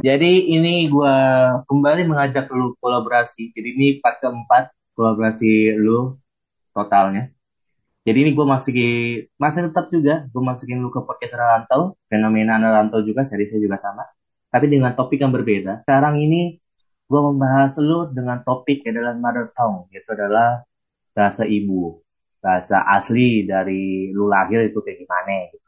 Jadi 0.00 0.48
ini 0.56 0.88
gue 0.88 1.16
kembali 1.68 2.02
mengajak 2.08 2.48
lu 2.56 2.72
kolaborasi. 2.80 3.52
Jadi 3.52 3.68
ini 3.76 3.86
part 4.00 4.16
keempat 4.24 4.72
kolaborasi 4.96 5.76
lu 5.76 6.16
totalnya. 6.72 7.28
Jadi 8.08 8.18
ini 8.24 8.30
gue 8.32 8.46
masih 8.48 8.80
masih 9.36 9.68
tetap 9.68 9.92
juga 9.92 10.24
gue 10.24 10.42
masukin 10.42 10.80
lu 10.80 10.88
ke 10.88 11.04
podcast 11.04 11.36
Rantau, 11.36 12.00
fenomena 12.08 12.56
Rantau 12.56 13.04
juga, 13.04 13.28
seriesnya 13.28 13.60
juga 13.60 13.76
sama. 13.76 14.08
Tapi 14.48 14.72
dengan 14.72 14.96
topik 14.96 15.20
yang 15.20 15.36
berbeda. 15.36 15.84
Sekarang 15.84 16.16
ini 16.16 16.56
gue 17.04 17.20
membahas 17.20 17.76
lu 17.76 18.08
dengan 18.08 18.40
topik 18.40 18.88
adalah 18.88 19.12
mother 19.20 19.52
tongue, 19.52 19.84
yaitu 19.92 20.16
adalah 20.16 20.64
bahasa 21.12 21.44
ibu, 21.44 22.00
bahasa 22.40 22.80
asli 22.88 23.44
dari 23.44 24.08
lu 24.16 24.32
lahir 24.32 24.64
itu 24.64 24.80
kayak 24.80 25.04
gimana. 25.04 25.52
Gitu. 25.52 25.66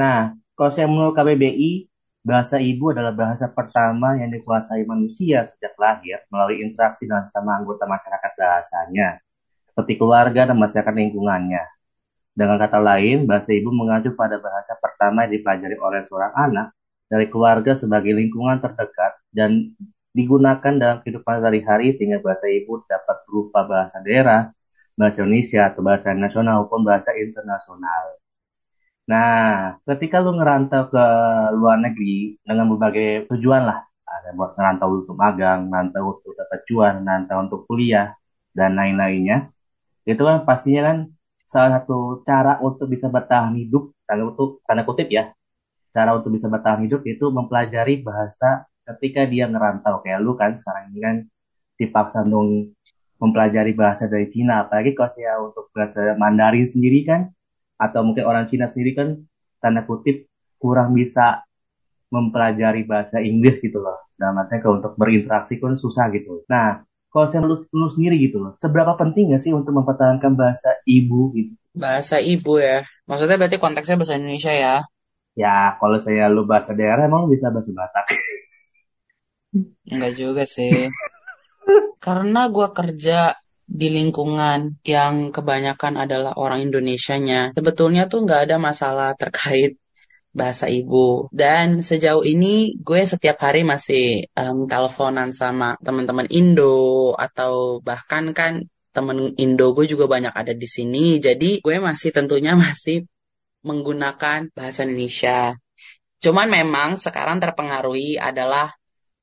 Nah, 0.00 0.32
kalau 0.56 0.70
saya 0.72 0.88
menurut 0.88 1.12
KBBI, 1.12 1.91
Bahasa 2.22 2.62
ibu 2.62 2.94
adalah 2.94 3.10
bahasa 3.10 3.50
pertama 3.50 4.14
yang 4.14 4.30
dikuasai 4.30 4.86
manusia 4.86 5.42
sejak 5.42 5.74
lahir 5.74 6.22
melalui 6.30 6.62
interaksi 6.62 7.02
dengan 7.02 7.26
sama 7.26 7.58
anggota 7.58 7.82
masyarakat 7.82 8.32
bahasanya, 8.38 9.18
seperti 9.66 9.98
keluarga 9.98 10.46
dan 10.46 10.54
masyarakat 10.54 10.94
lingkungannya. 10.94 11.66
Dengan 12.30 12.62
kata 12.62 12.78
lain, 12.78 13.26
bahasa 13.26 13.50
ibu 13.50 13.74
mengacu 13.74 14.14
pada 14.14 14.38
bahasa 14.38 14.78
pertama 14.78 15.26
yang 15.26 15.34
dipelajari 15.34 15.76
oleh 15.82 16.06
seorang 16.06 16.30
anak 16.38 16.66
dari 17.10 17.26
keluarga 17.26 17.74
sebagai 17.74 18.14
lingkungan 18.14 18.62
terdekat 18.62 19.18
dan 19.34 19.74
digunakan 20.14 20.72
dalam 20.78 21.02
kehidupan 21.02 21.42
sehari-hari 21.42 21.98
sehingga 21.98 22.22
bahasa 22.22 22.46
ibu 22.46 22.86
dapat 22.86 23.16
berupa 23.26 23.66
bahasa 23.66 23.98
daerah, 23.98 24.54
bahasa 24.94 25.26
Indonesia 25.26 25.74
atau 25.74 25.82
bahasa 25.82 26.14
nasional 26.14 26.62
maupun 26.62 26.86
bahasa 26.86 27.10
internasional. 27.18 28.21
Nah, 29.10 29.76
ketika 29.82 30.22
lu 30.22 30.38
ngerantau 30.38 30.86
ke 30.92 31.04
luar 31.58 31.76
negeri 31.82 32.38
dengan 32.46 32.70
berbagai 32.70 33.26
tujuan 33.34 33.66
lah, 33.66 33.82
ada 34.06 34.30
buat 34.38 34.54
ngerantau 34.54 34.88
untuk 35.02 35.16
magang, 35.18 35.66
ngerantau 35.66 36.02
untuk 36.18 36.32
dapat 36.38 36.60
cuan, 36.70 36.94
ngerantau 37.02 37.38
untuk 37.42 37.60
kuliah, 37.66 38.14
dan 38.52 38.76
lain-lainnya, 38.76 39.48
itu 40.04 40.22
kan 40.22 40.44
pastinya 40.44 40.92
kan 40.92 40.98
salah 41.48 41.82
satu 41.82 42.22
cara 42.28 42.60
untuk 42.60 42.86
bisa 42.92 43.08
bertahan 43.08 43.56
hidup, 43.56 43.92
tanda 44.04 44.28
kutip, 44.28 44.50
tanda 44.68 44.82
kutip 44.84 45.08
ya, 45.08 45.24
cara 45.92 46.16
untuk 46.16 46.30
bisa 46.36 46.46
bertahan 46.48 46.84
hidup 46.84 47.02
itu 47.08 47.24
mempelajari 47.32 48.00
bahasa 48.04 48.68
ketika 48.86 49.24
dia 49.28 49.48
ngerantau. 49.48 50.00
Kayak 50.04 50.20
lu 50.20 50.32
kan 50.36 50.54
sekarang 50.56 50.92
ini 50.92 51.00
kan 51.00 51.16
dipaksa 51.80 52.22
dong 52.28 52.76
mempelajari 53.22 53.72
bahasa 53.72 54.10
dari 54.10 54.26
Cina, 54.28 54.66
apalagi 54.66 54.92
kalau 54.98 55.10
saya 55.10 55.38
untuk 55.38 55.70
bahasa 55.72 56.18
Mandarin 56.18 56.66
sendiri 56.66 57.06
kan, 57.06 57.30
atau 57.82 58.06
mungkin 58.06 58.22
orang 58.22 58.46
Cina 58.46 58.70
sendiri 58.70 58.94
kan 58.94 59.18
tanda 59.58 59.82
kutip 59.82 60.30
kurang 60.62 60.94
bisa 60.94 61.42
mempelajari 62.14 62.86
bahasa 62.86 63.18
Inggris 63.18 63.58
gitu 63.58 63.82
loh. 63.82 64.06
Dalam 64.14 64.38
artinya 64.38 64.62
kalau 64.62 64.78
untuk 64.78 64.94
berinteraksi 64.94 65.58
kan 65.58 65.74
susah 65.74 66.12
gitu. 66.14 66.46
Nah, 66.46 66.86
kalau 67.10 67.26
saya 67.26 67.42
lu, 67.42 67.58
lu 67.74 67.88
sendiri 67.90 68.20
gitu 68.22 68.38
loh, 68.38 68.54
seberapa 68.62 68.94
penting 68.94 69.34
gak 69.34 69.42
sih 69.42 69.50
untuk 69.50 69.74
mempertahankan 69.74 70.38
bahasa 70.38 70.78
ibu 70.86 71.34
gitu? 71.34 71.58
Bahasa 71.74 72.22
ibu 72.22 72.62
ya? 72.62 72.86
Maksudnya 73.08 73.40
berarti 73.40 73.58
konteksnya 73.58 73.98
bahasa 73.98 74.14
Indonesia 74.14 74.52
ya? 74.52 74.76
Ya, 75.32 75.80
kalau 75.80 75.96
saya 75.96 76.28
lu 76.28 76.44
bahasa 76.44 76.76
daerah 76.76 77.08
emang 77.08 77.26
lu 77.26 77.32
bisa 77.32 77.48
bahasa 77.48 77.72
Batak. 77.72 78.06
Enggak 79.88 80.12
juga 80.14 80.44
sih. 80.44 80.88
Karena 82.04 82.52
gue 82.52 82.68
kerja 82.76 83.40
di 83.72 83.88
lingkungan 83.88 84.76
yang 84.84 85.32
kebanyakan 85.32 86.04
adalah 86.04 86.36
orang 86.36 86.60
Indonesianya, 86.68 87.56
sebetulnya 87.56 88.04
tuh 88.04 88.28
nggak 88.28 88.40
ada 88.52 88.56
masalah 88.60 89.16
terkait 89.16 89.80
bahasa 90.36 90.68
ibu. 90.68 91.32
Dan 91.32 91.80
sejauh 91.80 92.20
ini 92.20 92.76
gue 92.76 93.00
setiap 93.08 93.40
hari 93.40 93.64
masih 93.64 94.28
um, 94.36 94.68
teleponan 94.68 95.32
sama 95.32 95.80
teman-teman 95.80 96.28
Indo 96.28 97.12
atau 97.16 97.80
bahkan 97.80 98.36
kan 98.36 98.64
temen 98.92 99.32
Indo 99.40 99.72
gue 99.72 99.88
juga 99.88 100.04
banyak 100.04 100.36
ada 100.36 100.52
di 100.52 100.68
sini. 100.68 101.16
Jadi 101.16 101.64
gue 101.64 101.76
masih 101.80 102.12
tentunya 102.12 102.52
masih 102.64 103.08
menggunakan 103.64 104.52
bahasa 104.52 104.84
Indonesia. 104.84 105.56
Cuman 106.20 106.46
memang 106.52 107.00
sekarang 107.00 107.40
terpengaruhi 107.40 108.20
adalah 108.20 108.68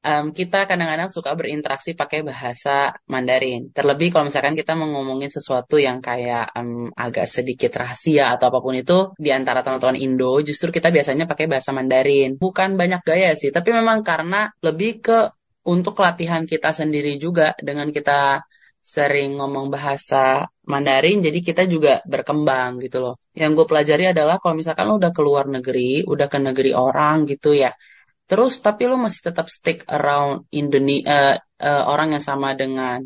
um, 0.03 0.31
kita 0.31 0.65
kadang-kadang 0.69 1.09
suka 1.11 1.35
berinteraksi 1.35 1.93
pakai 1.95 2.23
bahasa 2.23 2.95
Mandarin. 3.11 3.71
Terlebih 3.71 4.13
kalau 4.13 4.31
misalkan 4.31 4.55
kita 4.55 4.75
mau 4.75 4.87
ngomongin 4.87 5.27
sesuatu 5.31 5.75
yang 5.79 5.99
kayak 5.99 6.55
um, 6.55 6.91
agak 6.95 7.27
sedikit 7.27 7.71
rahasia 7.75 8.35
atau 8.35 8.51
apa 8.51 8.59
pun 8.63 8.75
itu 8.75 9.11
di 9.19 9.29
antara 9.33 9.63
teman-teman 9.65 9.99
Indo, 9.99 10.39
justru 10.43 10.71
kita 10.71 10.89
biasanya 10.89 11.25
pakai 11.27 11.45
bahasa 11.51 11.71
Mandarin. 11.75 12.39
Bukan 12.39 12.79
banyak 12.79 13.01
gaya 13.03 13.35
sih, 13.35 13.51
tapi 13.51 13.75
memang 13.75 14.01
karena 14.05 14.47
lebih 14.63 15.03
ke 15.03 15.19
untuk 15.67 15.99
latihan 16.01 16.47
kita 16.47 16.71
sendiri 16.71 17.19
juga 17.19 17.53
dengan 17.59 17.91
kita 17.91 18.41
sering 18.79 19.37
ngomong 19.37 19.69
bahasa 19.69 20.49
Mandarin, 20.65 21.21
jadi 21.21 21.39
kita 21.45 21.63
juga 21.69 22.01
berkembang 22.09 22.81
gitu 22.81 22.97
loh. 23.03 23.15
Yang 23.37 23.51
gue 23.61 23.65
pelajari 23.69 24.03
adalah 24.13 24.41
kalau 24.41 24.55
misalkan 24.57 24.89
lo 24.89 24.97
udah 24.97 25.13
keluar 25.13 25.45
negeri, 25.45 26.01
udah 26.07 26.25
ke 26.25 26.39
negeri 26.41 26.71
orang 26.73 27.29
gitu 27.29 27.53
ya, 27.53 27.69
Terus 28.29 28.61
tapi 28.61 28.85
lo 28.85 28.95
masih 29.01 29.33
tetap 29.33 29.49
stick 29.49 29.81
around 29.89 30.45
Indonesia 30.53 31.09
uh, 31.09 31.35
uh, 31.65 31.83
orang 31.89 32.13
yang 32.13 32.21
sama 32.21 32.53
dengan 32.53 33.01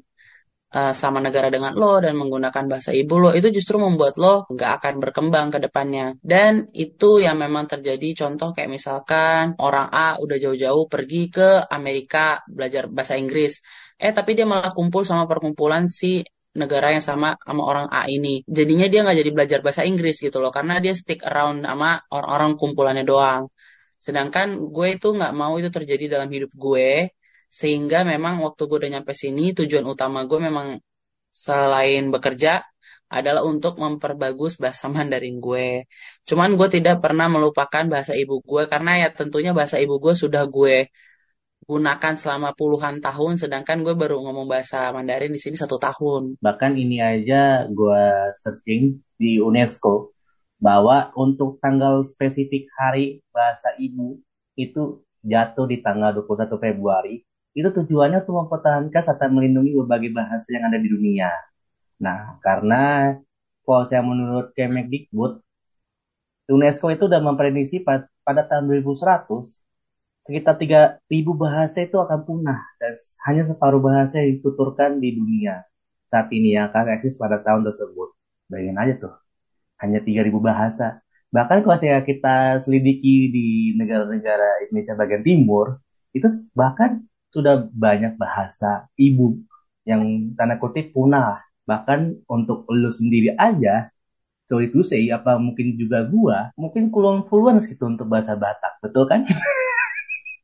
uh, 0.75 0.91
sama 0.91 1.23
negara 1.23 1.47
dengan 1.47 1.71
lo 1.79 2.01
dan 2.03 2.19
menggunakan 2.19 2.67
bahasa 2.67 2.91
ibu 2.91 3.15
lo 3.23 3.29
itu 3.31 3.47
justru 3.53 3.79
membuat 3.79 4.19
lo 4.19 4.43
nggak 4.51 4.71
akan 4.83 4.93
berkembang 4.99 5.47
ke 5.53 5.63
depannya. 5.63 6.19
Dan 6.19 6.67
itu 6.75 7.23
yang 7.23 7.39
memang 7.39 7.71
terjadi 7.71 8.27
contoh 8.27 8.51
kayak 8.51 8.67
misalkan 8.67 9.55
orang 9.63 9.87
A 9.93 10.19
udah 10.19 10.35
jauh-jauh 10.35 10.91
pergi 10.91 11.31
ke 11.31 11.71
Amerika 11.71 12.43
belajar 12.49 12.91
bahasa 12.91 13.15
Inggris. 13.15 13.63
Eh 13.95 14.11
tapi 14.11 14.35
dia 14.35 14.43
malah 14.43 14.75
kumpul 14.75 15.07
sama 15.07 15.23
perkumpulan 15.23 15.87
si 15.87 16.19
negara 16.53 16.93
yang 16.93 17.01
sama 17.01 17.39
sama 17.39 17.63
orang 17.63 17.87
A 17.89 18.11
ini. 18.11 18.43
Jadinya 18.43 18.91
dia 18.91 19.07
nggak 19.07 19.17
jadi 19.23 19.31
belajar 19.31 19.59
bahasa 19.63 19.87
Inggris 19.87 20.19
gitu 20.19 20.43
loh 20.43 20.51
karena 20.51 20.83
dia 20.83 20.91
stick 20.91 21.23
around 21.23 21.63
sama 21.63 22.01
orang-orang 22.11 22.51
kumpulannya 22.59 23.05
doang. 23.07 23.47
Sedangkan 24.05 24.47
gue 24.75 24.87
itu 24.99 25.07
nggak 25.17 25.33
mau 25.41 25.53
itu 25.61 25.69
terjadi 25.77 26.19
dalam 26.19 26.29
hidup 26.35 26.51
gue, 26.63 27.07
sehingga 27.59 28.03
memang 28.03 28.43
waktu 28.45 28.61
gue 28.67 28.77
udah 28.81 28.91
nyampe 28.99 29.13
sini, 29.15 29.55
tujuan 29.57 29.85
utama 29.87 30.19
gue 30.29 30.39
memang 30.47 30.67
selain 31.31 32.03
bekerja 32.13 32.61
adalah 33.07 33.41
untuk 33.45 33.77
memperbagus 33.79 34.57
bahasa 34.57 34.89
Mandarin 34.89 35.37
gue. 35.37 35.85
Cuman 36.27 36.57
gue 36.59 36.67
tidak 36.67 36.99
pernah 36.99 37.29
melupakan 37.29 37.85
bahasa 37.87 38.13
ibu 38.17 38.41
gue 38.41 38.65
karena 38.67 39.05
ya 39.05 39.09
tentunya 39.13 39.51
bahasa 39.53 39.77
ibu 39.77 39.95
gue 40.03 40.13
sudah 40.17 40.43
gue 40.49 40.89
gunakan 41.63 42.13
selama 42.19 42.51
puluhan 42.59 42.99
tahun, 42.99 43.39
sedangkan 43.39 43.87
gue 43.87 43.95
baru 43.95 44.19
ngomong 44.19 44.51
bahasa 44.51 44.91
Mandarin 44.91 45.31
di 45.31 45.39
sini 45.39 45.55
satu 45.55 45.79
tahun. 45.79 46.35
Bahkan 46.43 46.71
ini 46.75 46.99
aja 46.99 47.69
gue 47.71 48.03
searching 48.43 48.99
di 49.15 49.39
UNESCO 49.39 50.12
bahwa 50.63 51.11
untuk 51.19 51.59
tanggal 51.59 52.07
spesifik 52.07 52.71
hari 52.79 53.19
bahasa 53.35 53.75
ibu 53.75 54.23
itu 54.55 55.03
jatuh 55.19 55.67
di 55.67 55.83
tanggal 55.83 56.15
21 56.23 56.55
Februari 56.55 57.19
itu 57.51 57.67
tujuannya 57.67 58.23
untuk 58.23 58.47
mempertahankan 58.47 59.03
serta 59.03 59.27
melindungi 59.27 59.75
berbagai 59.75 60.15
bahasa 60.15 60.47
yang 60.55 60.71
ada 60.71 60.79
di 60.79 60.89
dunia. 60.89 61.29
Nah, 61.99 62.39
karena 62.39 63.13
kalau 63.67 63.83
saya 63.85 64.01
menurut 64.01 64.55
Kemendikbud, 64.55 65.43
UNESCO 66.49 66.95
itu 66.95 67.05
sudah 67.11 67.21
memprediksi 67.21 67.83
pada, 67.83 68.07
pada 68.23 68.47
tahun 68.47 68.71
2100 68.83 69.59
sekitar 70.23 70.55
3000 70.55 71.03
bahasa 71.35 71.83
itu 71.83 71.99
akan 71.99 72.19
punah 72.23 72.63
dan 72.79 72.95
hanya 73.27 73.43
separuh 73.43 73.83
bahasa 73.83 74.23
yang 74.23 74.39
dituturkan 74.39 75.03
di 75.03 75.19
dunia 75.19 75.67
saat 76.07 76.31
ini 76.31 76.55
yang 76.55 76.71
akan 76.71 76.95
eksis 76.99 77.19
pada 77.19 77.43
tahun 77.43 77.67
tersebut. 77.67 78.15
Bayangin 78.47 78.79
aja 78.79 78.93
tuh 78.99 79.22
hanya 79.83 79.99
3000 79.99 80.39
bahasa. 80.39 81.03
Bahkan 81.33 81.67
kalau 81.67 81.77
kita 81.81 82.63
selidiki 82.63 83.27
di 83.33 83.47
negara-negara 83.75 84.63
Indonesia 84.63 84.95
bagian 84.95 85.25
timur, 85.25 85.83
itu 86.15 86.29
bahkan 86.55 87.03
sudah 87.33 87.67
banyak 87.73 88.15
bahasa 88.15 88.87
ibu 88.95 89.41
yang 89.83 90.31
tanda 90.39 90.55
kutip 90.61 90.93
punah. 90.95 91.43
Bahkan 91.65 92.29
untuk 92.29 92.69
lu 92.69 92.93
sendiri 92.93 93.33
aja, 93.35 93.89
sorry 94.45 94.69
to 94.69 94.85
say, 94.85 95.09
apa 95.09 95.41
mungkin 95.41 95.73
juga 95.73 96.05
gua, 96.05 96.53
mungkin 96.53 96.93
kulon 96.93 97.25
puluhan 97.25 97.59
gitu 97.65 97.89
untuk 97.89 98.05
bahasa 98.07 98.37
Batak, 98.37 98.79
betul 98.85 99.09
kan? 99.09 99.25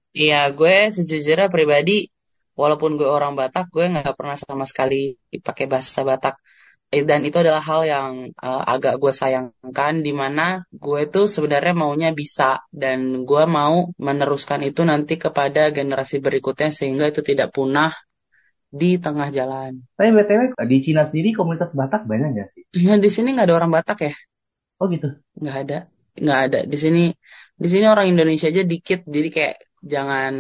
Iya, 0.10 0.50
gue 0.50 0.90
sejujurnya 0.90 1.54
pribadi, 1.54 2.10
walaupun 2.58 2.98
gue 2.98 3.06
orang 3.06 3.38
Batak, 3.38 3.70
gue 3.70 3.86
nggak 3.94 4.18
pernah 4.18 4.34
sama 4.34 4.66
sekali 4.66 5.14
pakai 5.30 5.70
bahasa 5.70 6.02
Batak 6.02 6.42
dan 6.90 7.22
itu 7.22 7.38
adalah 7.38 7.62
hal 7.62 7.82
yang 7.86 8.12
uh, 8.42 8.64
agak 8.66 8.98
gue 8.98 9.14
sayangkan 9.14 10.02
di 10.02 10.10
mana 10.10 10.66
gue 10.74 11.06
tuh 11.06 11.30
sebenarnya 11.30 11.78
maunya 11.78 12.10
bisa 12.18 12.66
dan 12.74 13.30
gue 13.30 13.44
mau 13.46 13.94
meneruskan 14.02 14.66
itu 14.66 14.82
nanti 14.82 15.22
kepada 15.22 15.70
generasi 15.70 16.18
berikutnya 16.18 16.74
sehingga 16.74 17.06
itu 17.14 17.22
tidak 17.22 17.54
punah 17.54 17.94
di 18.70 18.98
tengah 18.98 19.30
jalan. 19.30 19.86
Tapi 19.94 20.10
btw 20.14 20.58
di 20.66 20.78
Cina 20.82 21.06
sendiri 21.06 21.34
komunitas 21.38 21.78
Batak 21.78 22.10
banyak 22.10 22.30
nggak 22.34 22.48
sih? 22.58 22.64
Nah, 22.86 22.98
di 22.98 23.10
sini 23.10 23.38
nggak 23.38 23.48
ada 23.50 23.56
orang 23.62 23.72
Batak 23.74 24.10
ya? 24.10 24.14
Oh 24.82 24.90
gitu? 24.90 25.14
Nggak 25.38 25.58
ada, 25.66 25.78
nggak 26.18 26.40
ada. 26.50 26.60
Di 26.66 26.78
sini 26.78 27.14
di 27.54 27.68
sini 27.70 27.86
orang 27.86 28.10
Indonesia 28.10 28.50
aja 28.50 28.66
dikit. 28.66 29.06
Jadi 29.06 29.30
kayak 29.30 29.56
jangan 29.84 30.34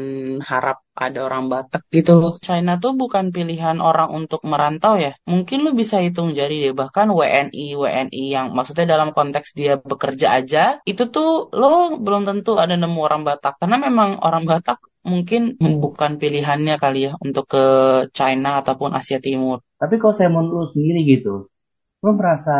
harap 0.43 0.83
ada 0.95 1.19
orang 1.27 1.47
Batak 1.47 1.87
gitu 1.89 2.19
loh. 2.19 2.33
China 2.43 2.75
tuh 2.75 2.93
bukan 2.93 3.31
pilihan 3.31 3.79
orang 3.79 4.11
untuk 4.11 4.43
merantau 4.43 4.99
ya. 4.99 5.15
Mungkin 5.23 5.63
lu 5.63 5.71
bisa 5.71 6.03
hitung 6.03 6.35
jari 6.35 6.59
deh, 6.59 6.73
bahkan 6.75 7.07
WNI, 7.07 7.65
WNI 7.79 8.23
yang 8.29 8.51
maksudnya 8.51 8.85
dalam 8.99 9.15
konteks 9.15 9.55
dia 9.55 9.79
bekerja 9.79 10.35
aja, 10.43 10.63
itu 10.83 11.07
tuh 11.07 11.47
lo 11.55 11.95
belum 11.97 12.27
tentu 12.27 12.59
ada 12.59 12.75
nemu 12.75 12.99
orang 12.99 13.23
Batak. 13.23 13.63
Karena 13.63 13.79
memang 13.79 14.19
orang 14.19 14.43
Batak 14.43 14.83
mungkin 15.07 15.55
bukan 15.57 16.19
pilihannya 16.19 16.75
kali 16.75 17.07
ya 17.07 17.13
untuk 17.23 17.47
ke 17.47 17.63
China 18.11 18.59
ataupun 18.59 18.91
Asia 18.91 19.23
Timur. 19.23 19.63
Tapi 19.79 19.95
kalau 19.95 20.11
saya 20.11 20.27
menurut 20.27 20.51
lu 20.51 20.67
sendiri 20.67 21.07
gitu, 21.07 21.47
lu 22.03 22.11
merasa 22.19 22.55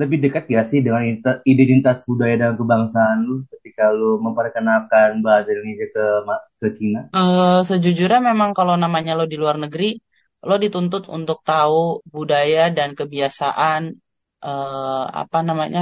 lebih 0.00 0.18
dekat 0.24 0.44
gak 0.54 0.66
sih 0.70 0.80
dengan 0.86 1.02
ide- 1.10 1.42
identitas 1.52 1.98
budaya 2.08 2.34
dan 2.42 2.52
kebangsaan 2.60 3.18
lu 3.28 3.34
ketika 3.52 3.84
lu 3.98 4.22
memperkenalkan 4.22 5.10
bahasa 5.26 5.50
Indonesia 5.54 5.86
ke 5.94 6.04
ke 6.62 6.68
Cina? 6.78 7.00
Eh, 7.16 7.58
sejujurnya 7.68 8.18
memang 8.30 8.50
kalau 8.58 8.74
namanya 8.82 9.12
lo 9.18 9.24
di 9.32 9.36
luar 9.42 9.56
negeri, 9.64 9.84
lo 10.48 10.54
dituntut 10.64 11.02
untuk 11.16 11.38
tahu 11.46 12.02
budaya 12.14 12.62
dan 12.76 12.90
kebiasaan 12.98 13.82
eh, 14.46 15.04
apa 15.22 15.38
namanya 15.48 15.80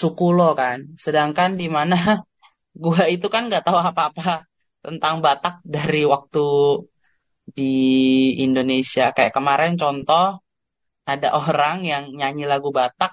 suku 0.00 0.24
lo 0.38 0.44
kan. 0.60 0.78
Sedangkan 1.04 1.50
di 1.60 1.66
mana 1.76 1.96
gua 2.84 3.04
itu 3.14 3.26
kan 3.34 3.42
nggak 3.48 3.64
tahu 3.66 3.78
apa-apa 3.90 4.22
tentang 4.84 5.14
Batak 5.24 5.54
dari 5.76 6.02
waktu 6.14 6.40
di 7.56 7.72
Indonesia. 8.44 9.10
Kayak 9.16 9.32
kemarin 9.36 9.72
contoh 9.80 10.43
ada 11.04 11.36
orang 11.36 11.84
yang 11.84 12.04
nyanyi 12.12 12.48
lagu 12.48 12.72
Batak. 12.72 13.12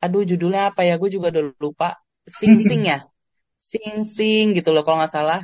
Aduh 0.00 0.24
judulnya 0.24 0.72
apa 0.72 0.84
ya? 0.88 0.96
Gue 1.00 1.12
juga 1.12 1.28
udah 1.32 1.44
lupa. 1.60 1.88
Sing 2.24 2.56
Sing 2.60 2.88
ya, 2.88 3.04
Sing 3.70 4.04
Sing 4.04 4.56
gitu 4.56 4.72
loh 4.72 4.82
kalau 4.84 5.00
nggak 5.04 5.12
salah. 5.12 5.40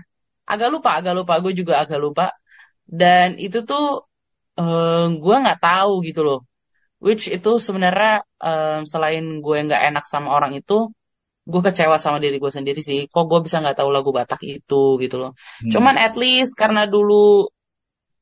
Agak 0.48 0.68
lupa, 0.72 0.96
agak 0.98 1.14
lupa. 1.16 1.38
Gue 1.44 1.52
juga 1.52 1.80
agak 1.84 2.00
lupa. 2.00 2.32
Dan 2.84 3.36
itu 3.38 3.62
tuh 3.68 4.04
eh, 4.58 5.06
gue 5.14 5.36
nggak 5.44 5.60
tahu 5.60 5.92
gitu 6.08 6.20
loh. 6.26 6.40
Which 7.00 7.28
itu 7.32 7.50
sebenarnya 7.60 8.24
eh, 8.40 8.80
selain 8.88 9.24
gue 9.44 9.56
nggak 9.68 9.82
enak 9.92 10.04
sama 10.08 10.28
orang 10.36 10.52
itu, 10.56 10.88
gue 11.48 11.60
kecewa 11.64 11.96
sama 12.00 12.18
diri 12.20 12.36
gue 12.40 12.52
sendiri 12.52 12.80
sih. 12.84 13.08
Kok 13.08 13.24
gue 13.30 13.40
bisa 13.46 13.60
nggak 13.62 13.76
tahu 13.80 13.90
lagu 13.92 14.10
Batak 14.12 14.40
itu 14.44 14.96
gitu 15.00 15.16
loh. 15.20 15.32
Hmm. 15.64 15.70
Cuman 15.72 15.96
at 16.00 16.14
least 16.16 16.56
karena 16.56 16.84
dulu 16.88 17.48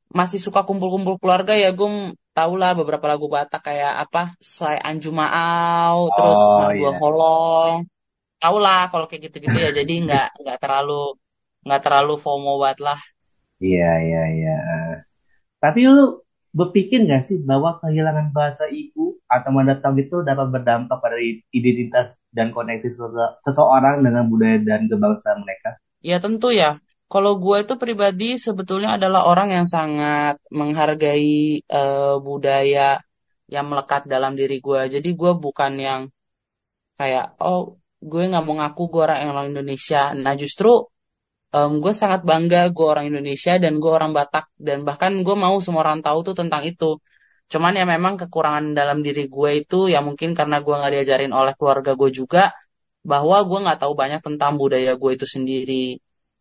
masih 0.08 0.40
suka 0.40 0.64
kumpul-kumpul 0.64 1.20
keluarga 1.20 1.52
ya 1.52 1.70
gue 1.76 2.16
tau 2.38 2.52
lah 2.60 2.70
beberapa 2.78 3.06
lagu 3.12 3.26
Batak 3.34 3.60
kayak 3.68 3.92
apa 4.02 4.18
Slai 4.52 4.76
Anju 4.88 5.08
Maau 5.20 5.98
terus 6.16 6.38
Oh 6.40 6.58
Mardua 6.58 6.90
iya, 6.90 6.98
Holong. 7.00 7.74
Tau 8.42 8.56
lah 8.64 8.78
kalau 8.92 9.06
kayak 9.08 9.22
gitu-gitu 9.26 9.56
ya. 9.64 9.70
Jadi 9.78 9.92
nggak 10.04 10.24
nggak 10.42 10.58
terlalu 10.62 10.92
nggak 11.66 11.80
terlalu 11.84 12.12
FOMO 12.24 12.50
banget 12.62 12.78
lah. 12.88 13.00
Iya, 13.64 13.86
iya, 14.06 14.18
iya. 14.36 14.50
Tapi 15.62 15.80
lu 15.86 16.22
berpikir 16.58 16.98
nggak 17.06 17.22
sih 17.28 17.38
bahwa 17.50 17.70
kehilangan 17.82 18.28
bahasa 18.36 18.64
ibu 18.72 19.04
atau 19.28 19.50
mendatang 19.54 19.94
itu 20.02 20.16
dapat 20.26 20.46
berdampak 20.54 20.98
pada 21.04 21.16
identitas 21.58 22.16
dan 22.34 22.50
koneksi 22.56 22.88
sese- 22.90 23.34
seseorang 23.46 24.00
dengan 24.06 24.24
budaya 24.32 24.58
dan 24.64 24.88
kebangsaan 24.90 25.38
mereka? 25.44 25.78
ya 26.08 26.16
tentu 26.24 26.46
ya 26.60 26.68
kalau 27.12 27.32
gue 27.44 27.56
itu 27.64 27.74
pribadi 27.82 28.24
sebetulnya 28.46 28.90
adalah 28.96 29.20
orang 29.30 29.48
yang 29.56 29.66
sangat 29.76 30.34
menghargai 30.58 31.64
eh, 31.64 32.14
budaya 32.26 33.00
yang 33.54 33.66
melekat 33.70 34.02
dalam 34.12 34.32
diri 34.40 34.56
gue 34.66 34.80
jadi 34.94 35.08
gue 35.20 35.32
bukan 35.44 35.72
yang 35.88 36.00
kayak 36.98 37.24
oh 37.40 37.80
gue 38.10 38.22
nggak 38.30 38.44
mau 38.46 38.54
ngaku 38.60 38.82
gue 38.92 39.02
orang 39.06 39.18
orang 39.32 39.46
Indonesia 39.52 40.12
nah 40.24 40.34
justru 40.42 40.68
Em, 41.56 41.72
gue 41.82 41.92
sangat 42.00 42.20
bangga 42.28 42.58
gue 42.76 42.86
orang 42.92 43.04
Indonesia 43.10 43.52
dan 43.62 43.72
gue 43.82 43.88
orang 43.98 44.12
Batak 44.16 44.52
dan 44.60 44.78
bahkan 44.88 45.12
gue 45.24 45.36
mau 45.44 45.56
semua 45.64 45.80
orang 45.84 46.00
tahu 46.04 46.18
tuh 46.26 46.34
tentang 46.40 46.60
itu. 46.70 47.00
Cuman 47.52 47.72
ya 47.80 47.84
memang 47.94 48.14
kekurangan 48.20 48.64
dalam 48.76 48.98
diri 49.06 49.22
gue 49.32 49.50
itu 49.64 49.88
ya 49.92 49.98
mungkin 50.04 50.36
karena 50.38 50.56
gue 50.64 50.74
nggak 50.78 50.92
diajarin 50.94 51.32
oleh 51.32 51.52
keluarga 51.58 51.90
gue 52.00 52.10
juga 52.12 52.52
bahwa 53.10 53.36
gue 53.48 53.58
nggak 53.64 53.78
tahu 53.82 53.92
banyak 54.02 54.20
tentang 54.26 54.52
budaya 54.60 54.92
gue 55.00 55.10
itu 55.16 55.24
sendiri. 55.24 55.96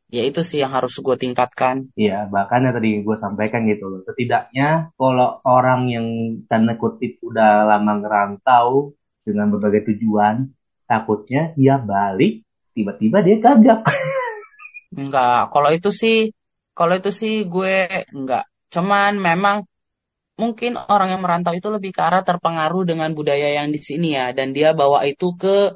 Ya 0.07 0.23
itu 0.23 0.39
sih 0.39 0.63
yang 0.63 0.71
harus 0.71 0.95
gue 0.95 1.15
tingkatkan. 1.19 1.91
Iya, 1.99 2.31
bahkan 2.31 2.63
yang 2.63 2.75
tadi 2.79 3.03
gue 3.03 3.17
sampaikan 3.19 3.67
gitu 3.67 3.91
loh. 3.91 3.99
Setidaknya 4.07 4.95
kalau 4.95 5.43
orang 5.43 5.91
yang 5.91 6.07
tanda 6.47 6.79
kutip 6.79 7.19
udah 7.19 7.67
lama 7.67 7.99
ngerantau 7.99 8.95
dengan 9.27 9.51
berbagai 9.51 9.91
tujuan, 9.91 10.47
takutnya 10.87 11.51
dia 11.59 11.75
balik, 11.75 12.47
tiba-tiba 12.71 13.19
dia 13.19 13.35
gagap. 13.43 13.83
Enggak, 14.95 15.51
kalau 15.51 15.69
itu 15.75 15.91
sih 15.91 16.31
kalau 16.71 16.95
itu 16.95 17.11
sih 17.11 17.43
gue 17.43 18.07
enggak. 18.15 18.47
Cuman 18.71 19.19
memang 19.19 19.67
mungkin 20.37 20.77
orang 20.77 21.17
yang 21.17 21.21
merantau 21.25 21.51
itu 21.57 21.67
lebih 21.67 21.91
ke 21.91 22.01
arah 22.05 22.21
terpengaruh 22.21 22.85
dengan 22.85 23.09
budaya 23.17 23.57
yang 23.57 23.73
di 23.73 23.81
sini 23.81 24.13
ya 24.13 24.31
dan 24.37 24.53
dia 24.53 24.71
bawa 24.77 25.03
itu 25.09 25.33
ke 25.33 25.73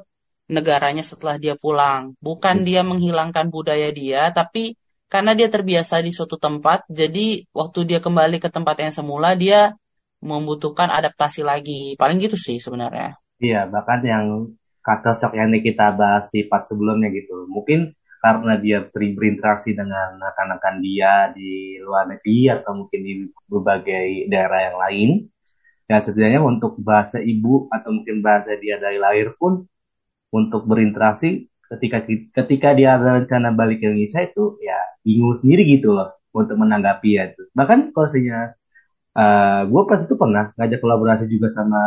negaranya 0.52 1.00
setelah 1.00 1.40
dia 1.40 1.56
pulang. 1.56 2.12
Bukan 2.20 2.62
dia 2.68 2.84
menghilangkan 2.84 3.48
budaya 3.48 3.88
dia, 3.88 4.28
tapi 4.30 4.76
karena 5.08 5.32
dia 5.32 5.48
terbiasa 5.48 6.00
di 6.04 6.12
suatu 6.12 6.36
tempat, 6.36 6.84
jadi 6.88 7.44
waktu 7.52 7.84
dia 7.88 8.00
kembali 8.00 8.40
ke 8.40 8.48
tempat 8.52 8.80
yang 8.80 8.92
semula, 8.92 9.32
dia 9.32 9.72
membutuhkan 10.20 10.88
adaptasi 10.88 11.40
lagi. 11.44 11.96
Paling 11.96 12.20
gitu 12.20 12.36
sih 12.36 12.60
sebenarnya. 12.60 13.16
Iya, 13.42 13.66
bahkan 13.68 14.00
yang 14.06 14.54
kata 14.80 15.18
shock 15.18 15.34
yang 15.34 15.50
kita 15.50 15.96
bahas 15.98 16.30
di 16.30 16.46
pas 16.46 16.62
sebelumnya 16.62 17.10
gitu. 17.10 17.48
Mungkin 17.50 17.92
karena 18.22 18.54
dia 18.54 18.86
sering 18.94 19.18
berinteraksi 19.18 19.74
dengan 19.74 20.14
rekan-rekan 20.16 20.78
dia 20.78 21.34
di 21.34 21.74
luar 21.82 22.06
negeri 22.06 22.54
atau 22.54 22.86
mungkin 22.86 23.00
di 23.02 23.12
berbagai 23.50 24.30
daerah 24.30 24.60
yang 24.70 24.76
lain. 24.78 25.10
Ya 25.90 25.98
setidaknya 25.98 26.38
untuk 26.40 26.78
bahasa 26.78 27.18
ibu 27.18 27.66
atau 27.68 27.90
mungkin 27.90 28.22
bahasa 28.22 28.54
dia 28.56 28.78
dari 28.78 29.02
lahir 29.02 29.34
pun 29.34 29.66
untuk 30.32 30.64
berinteraksi 30.64 31.52
ketika 31.72 32.04
ketika 32.08 32.68
dia 32.76 32.96
ada 32.96 33.20
rencana 33.20 33.52
balik 33.52 33.80
ke 33.80 33.88
Indonesia 33.88 34.20
itu 34.24 34.60
ya 34.60 34.76
bingung 35.04 35.36
sendiri 35.36 35.64
gitu 35.76 35.92
loh 35.96 36.16
untuk 36.32 36.56
menanggapi 36.56 37.10
ya 37.16 37.32
itu. 37.32 37.48
Bahkan 37.52 37.92
kalau 37.92 38.08
saya 38.08 38.56
uh, 39.16 39.62
gue 39.68 39.82
pas 39.88 40.00
itu 40.00 40.14
pernah 40.16 40.52
ngajak 40.56 40.80
kolaborasi 40.80 41.24
juga 41.28 41.48
sama 41.52 41.80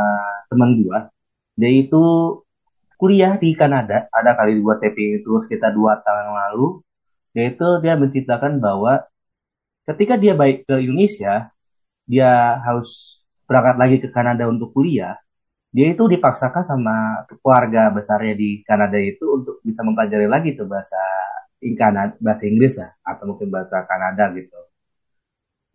teman 0.50 0.78
gue. 0.82 0.98
Dia 1.58 1.72
itu 1.72 2.04
kuliah 3.02 3.36
di 3.38 3.54
Kanada, 3.58 4.08
ada 4.14 4.32
kali 4.38 4.62
dua 4.62 4.80
taping 4.80 5.22
itu 5.22 5.32
sekitar 5.46 5.74
dua 5.74 6.00
tahun 6.06 6.32
yang 6.32 6.38
lalu. 6.50 6.66
Yaitu 7.36 7.68
dia 7.84 8.00
menceritakan 8.00 8.64
bahwa 8.64 9.04
ketika 9.90 10.16
dia 10.16 10.34
baik 10.40 10.64
ke 10.64 10.80
Indonesia, 10.80 11.52
dia 12.08 12.62
harus 12.64 13.22
berangkat 13.46 13.76
lagi 13.78 13.98
ke 14.02 14.10
Kanada 14.10 14.48
untuk 14.50 14.72
kuliah 14.72 15.20
dia 15.76 15.88
itu 15.94 16.04
dipaksakan 16.14 16.64
sama 16.72 16.96
keluarga 17.28 17.92
besarnya 17.98 18.34
di 18.42 18.64
Kanada 18.68 18.96
itu 19.12 19.26
untuk 19.38 19.56
bisa 19.68 19.82
mempelajari 19.84 20.28
lagi 20.36 20.50
tuh 20.60 20.68
bahasa 20.72 21.00
Kanada, 21.80 22.14
bahasa 22.26 22.44
Inggris 22.52 22.74
ya 22.80 22.90
atau 23.04 23.24
mungkin 23.36 23.48
bahasa 23.52 23.84
Kanada 23.90 24.32
gitu. 24.38 24.56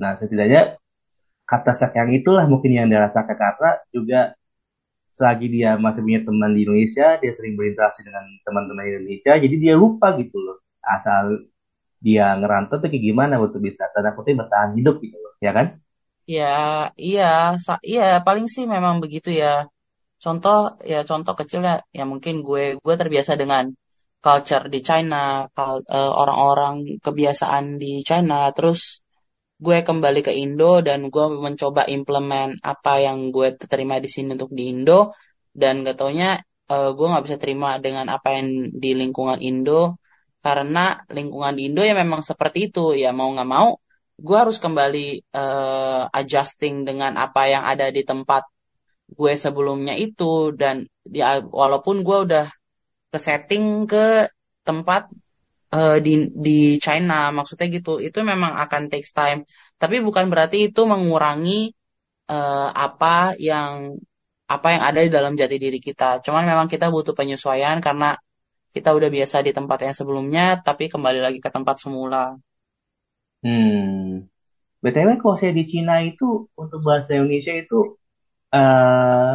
Nah 0.01 0.17
setidaknya 0.17 0.63
kata 1.51 1.73
sak 1.77 1.93
yang 2.01 2.11
itulah 2.17 2.45
mungkin 2.53 2.73
yang 2.79 2.89
dirasakan 2.89 3.37
karena 3.37 3.71
juga 3.93 4.21
selagi 5.11 5.47
dia 5.53 5.71
masih 5.77 6.01
punya 6.07 6.21
teman 6.25 6.51
di 6.57 6.61
Indonesia, 6.65 7.19
dia 7.21 7.33
sering 7.37 7.55
berinteraksi 7.59 8.01
dengan 8.07 8.25
teman-teman 8.47 8.85
Indonesia, 8.87 9.33
jadi 9.37 9.57
dia 9.59 9.75
lupa 9.77 10.15
gitu 10.17 10.39
loh 10.39 10.59
asal 10.87 11.45
dia 12.01 12.33
ngerantau 12.41 12.81
tuh 12.81 12.89
kayak 12.89 13.05
gimana 13.05 13.37
untuk 13.37 13.61
bisa 13.61 13.85
tanda 13.93 14.17
kutip 14.17 14.41
bertahan 14.41 14.73
hidup 14.79 14.97
gitu 15.05 15.17
loh, 15.21 15.35
ya 15.45 15.53
kan? 15.53 15.67
Ya, 16.37 16.45
iya, 16.97 17.25
iya 17.91 18.03
paling 18.27 18.47
sih 18.55 18.65
memang 18.75 18.95
begitu 19.05 19.29
ya. 19.43 19.67
Contoh 20.25 20.57
ya 20.93 21.01
contoh 21.11 21.35
kecilnya 21.41 21.73
ya 21.99 22.05
mungkin 22.13 22.35
gue 22.47 22.65
gue 22.85 22.95
terbiasa 23.01 23.33
dengan 23.43 23.65
culture 24.25 24.69
di 24.75 24.81
China, 24.89 25.49
eh, 25.49 26.13
orang-orang 26.23 26.75
kebiasaan 27.01 27.65
di 27.83 28.05
China, 28.09 28.53
terus 28.57 29.01
gue 29.65 29.77
kembali 29.89 30.21
ke 30.27 30.33
Indo 30.43 30.81
dan 30.89 31.01
gue 31.15 31.27
mencoba 31.47 31.83
implement 31.97 32.53
apa 32.73 32.93
yang 33.07 33.19
gue 33.35 33.49
terima 33.73 33.97
di 34.05 34.09
sini 34.15 34.29
untuk 34.37 34.53
di 34.59 34.65
Indo. 34.73 35.17
Dan 35.61 35.83
gak 35.87 35.97
taunya 36.01 36.29
eh, 36.73 36.91
gue 36.97 37.07
nggak 37.11 37.25
bisa 37.27 37.37
terima 37.43 37.69
dengan 37.85 38.07
apa 38.17 38.29
yang 38.37 38.47
di 38.83 38.91
lingkungan 39.01 39.39
Indo. 39.41 39.97
Karena 40.45 40.81
lingkungan 41.17 41.53
di 41.57 41.63
Indo 41.69 41.81
ya 41.85 41.95
memang 41.97 42.21
seperti 42.31 42.59
itu. 42.73 42.93
Ya 43.03 43.11
mau 43.17 43.29
nggak 43.35 43.51
mau 43.55 43.69
gue 44.21 44.37
harus 44.37 44.59
kembali 44.61 45.07
eh, 45.33 46.03
adjusting 46.19 46.85
dengan 46.89 47.17
apa 47.17 47.43
yang 47.49 47.65
ada 47.65 47.89
di 47.89 48.03
tempat 48.05 48.45
gue 49.19 49.33
sebelumnya 49.45 49.95
itu 49.99 50.55
dan 50.61 50.77
ya 51.11 51.43
walaupun 51.43 51.97
gue 52.07 52.19
udah 52.27 52.47
ke 53.13 53.19
setting 53.19 53.89
ke 53.91 54.31
tempat 54.63 55.03
eh, 55.75 55.99
di 56.05 56.31
di 56.47 56.79
China 56.85 57.35
maksudnya 57.37 57.67
gitu 57.77 57.99
itu 57.99 58.19
memang 58.23 58.53
akan 58.65 58.83
takes 58.93 59.11
time 59.11 59.41
tapi 59.81 59.99
bukan 60.07 60.27
berarti 60.33 60.71
itu 60.71 60.81
mengurangi 60.93 61.75
eh, 62.31 62.69
apa 62.87 63.35
yang 63.39 63.99
apa 64.51 64.67
yang 64.75 64.83
ada 64.89 65.01
di 65.07 65.11
dalam 65.17 65.33
jati 65.41 65.57
diri 65.65 65.79
kita 65.79 66.23
cuman 66.25 66.43
memang 66.51 66.67
kita 66.73 66.87
butuh 66.95 67.15
penyesuaian 67.19 67.79
karena 67.87 68.19
kita 68.71 68.95
udah 68.95 69.11
biasa 69.11 69.43
di 69.43 69.51
tempat 69.51 69.79
yang 69.83 69.95
sebelumnya, 69.95 70.63
tapi 70.63 70.87
kembali 70.87 71.19
lagi 71.19 71.39
ke 71.43 71.51
tempat 71.51 71.83
semula. 71.83 72.39
Hmm. 73.43 74.31
BTW 74.81 75.21
kalau 75.21 75.37
saya 75.37 75.53
di 75.53 75.67
Cina 75.69 76.01
itu 76.07 76.49
untuk 76.57 76.81
bahasa 76.81 77.19
Indonesia 77.19 77.53
itu 77.53 78.00
eh 78.51 79.35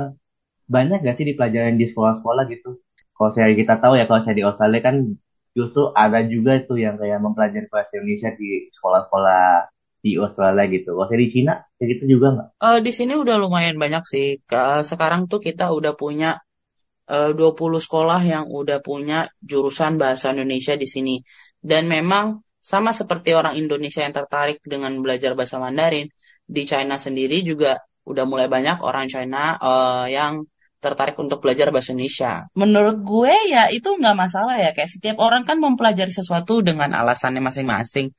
banyak 0.65 0.99
gak 1.05 1.15
sih 1.17 1.25
di 1.29 1.33
pelajaran 1.37 1.77
di 1.77 1.85
sekolah-sekolah 1.85 2.43
gitu? 2.51 2.81
Kalau 3.15 3.31
saya 3.31 3.53
kita 3.55 3.79
tahu 3.79 3.95
ya 3.95 4.05
kalau 4.09 4.21
saya 4.21 4.35
di 4.35 4.43
Australia 4.43 4.81
kan 4.83 4.95
justru 5.55 5.87
ada 5.95 6.19
juga 6.27 6.59
itu 6.59 6.75
yang 6.75 6.99
kayak 6.99 7.19
mempelajari 7.23 7.71
bahasa 7.71 7.95
Indonesia 7.95 8.35
di 8.35 8.67
sekolah-sekolah 8.75 9.71
di 10.03 10.11
Australia 10.19 10.65
gitu. 10.67 10.89
Kalau 10.93 11.07
saya 11.07 11.19
di 11.23 11.29
Cina 11.31 11.53
kayak 11.79 11.87
gitu 11.95 12.03
juga 12.19 12.27
nggak? 12.35 12.47
Eh, 12.59 12.79
di 12.83 12.91
sini 12.91 13.13
udah 13.15 13.35
lumayan 13.39 13.79
banyak 13.79 14.03
sih. 14.03 14.27
Sekarang 14.83 15.31
tuh 15.31 15.39
kita 15.39 15.71
udah 15.71 15.95
punya 15.95 16.35
eh, 17.07 17.31
20 17.31 17.79
sekolah 17.79 18.19
yang 18.21 18.45
udah 18.51 18.83
punya 18.83 19.31
jurusan 19.39 19.95
bahasa 19.95 20.35
Indonesia 20.35 20.75
di 20.75 20.85
sini. 20.85 21.15
Dan 21.55 21.87
memang 21.87 22.43
sama 22.59 22.91
seperti 22.91 23.31
orang 23.33 23.55
Indonesia 23.55 24.01
yang 24.01 24.13
tertarik 24.13 24.59
dengan 24.65 24.97
belajar 24.99 25.37
bahasa 25.37 25.61
Mandarin, 25.61 26.09
di 26.45 26.61
China 26.65 26.97
sendiri 26.97 27.41
juga 27.41 27.77
udah 28.05 28.25
mulai 28.29 28.47
banyak 28.47 28.77
orang 28.81 29.05
China 29.11 29.57
eh, 29.57 30.05
yang 30.15 30.45
tertarik 30.83 31.17
untuk 31.17 31.41
belajar 31.41 31.73
bahasa 31.73 31.97
Indonesia. 31.97 32.45
Menurut 32.53 33.01
gue 33.01 33.33
ya 33.49 33.73
itu 33.73 33.89
nggak 33.89 34.15
masalah 34.15 34.55
ya, 34.61 34.69
kayak 34.77 34.89
setiap 34.93 35.17
orang 35.17 35.41
kan 35.41 35.57
mempelajari 35.57 36.13
sesuatu 36.13 36.61
dengan 36.61 36.93
alasannya 36.93 37.41
masing-masing. 37.41 38.13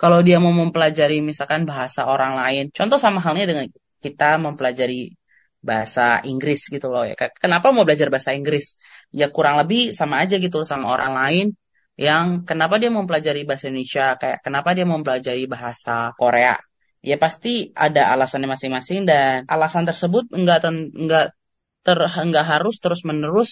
Kalau 0.00 0.20
dia 0.24 0.40
mau 0.40 0.52
mempelajari 0.52 1.20
misalkan 1.20 1.68
bahasa 1.68 2.08
orang 2.08 2.36
lain, 2.40 2.64
contoh 2.72 2.96
sama 2.96 3.20
halnya 3.20 3.44
dengan 3.48 3.66
kita 4.00 4.40
mempelajari 4.40 5.12
bahasa 5.60 6.20
Inggris 6.24 6.68
gitu 6.72 6.88
loh 6.88 7.04
ya. 7.04 7.16
Kenapa 7.16 7.72
mau 7.72 7.84
belajar 7.84 8.08
bahasa 8.12 8.32
Inggris? 8.32 8.76
Ya 9.12 9.28
kurang 9.28 9.60
lebih 9.60 9.92
sama 9.92 10.24
aja 10.24 10.36
gitu 10.40 10.62
loh 10.62 10.68
sama 10.68 10.88
orang 10.92 11.12
lain 11.16 11.46
yang 11.96 12.44
kenapa 12.44 12.76
dia 12.76 12.92
mempelajari 12.92 13.48
bahasa 13.48 13.72
Indonesia, 13.72 14.20
kayak 14.20 14.44
kenapa 14.44 14.76
dia 14.76 14.84
mempelajari 14.84 15.48
bahasa 15.48 16.12
Korea. 16.20 16.60
Ya 17.10 17.16
pasti 17.24 17.70
ada 17.86 18.02
alasannya 18.12 18.48
masing-masing 18.54 19.00
dan 19.10 19.46
alasan 19.54 19.84
tersebut 19.90 20.24
enggak 20.38 20.58
ten- 20.64 20.90
enggak 21.02 21.24
ter 21.86 21.98
enggak 22.24 22.46
harus 22.52 22.74
terus-menerus 22.82 23.50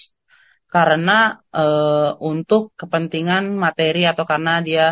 karena 0.74 1.38
eh, 1.62 2.10
untuk 2.32 2.62
kepentingan 2.80 3.44
materi 3.64 4.02
atau 4.12 4.24
karena 4.32 4.52
dia 4.68 4.84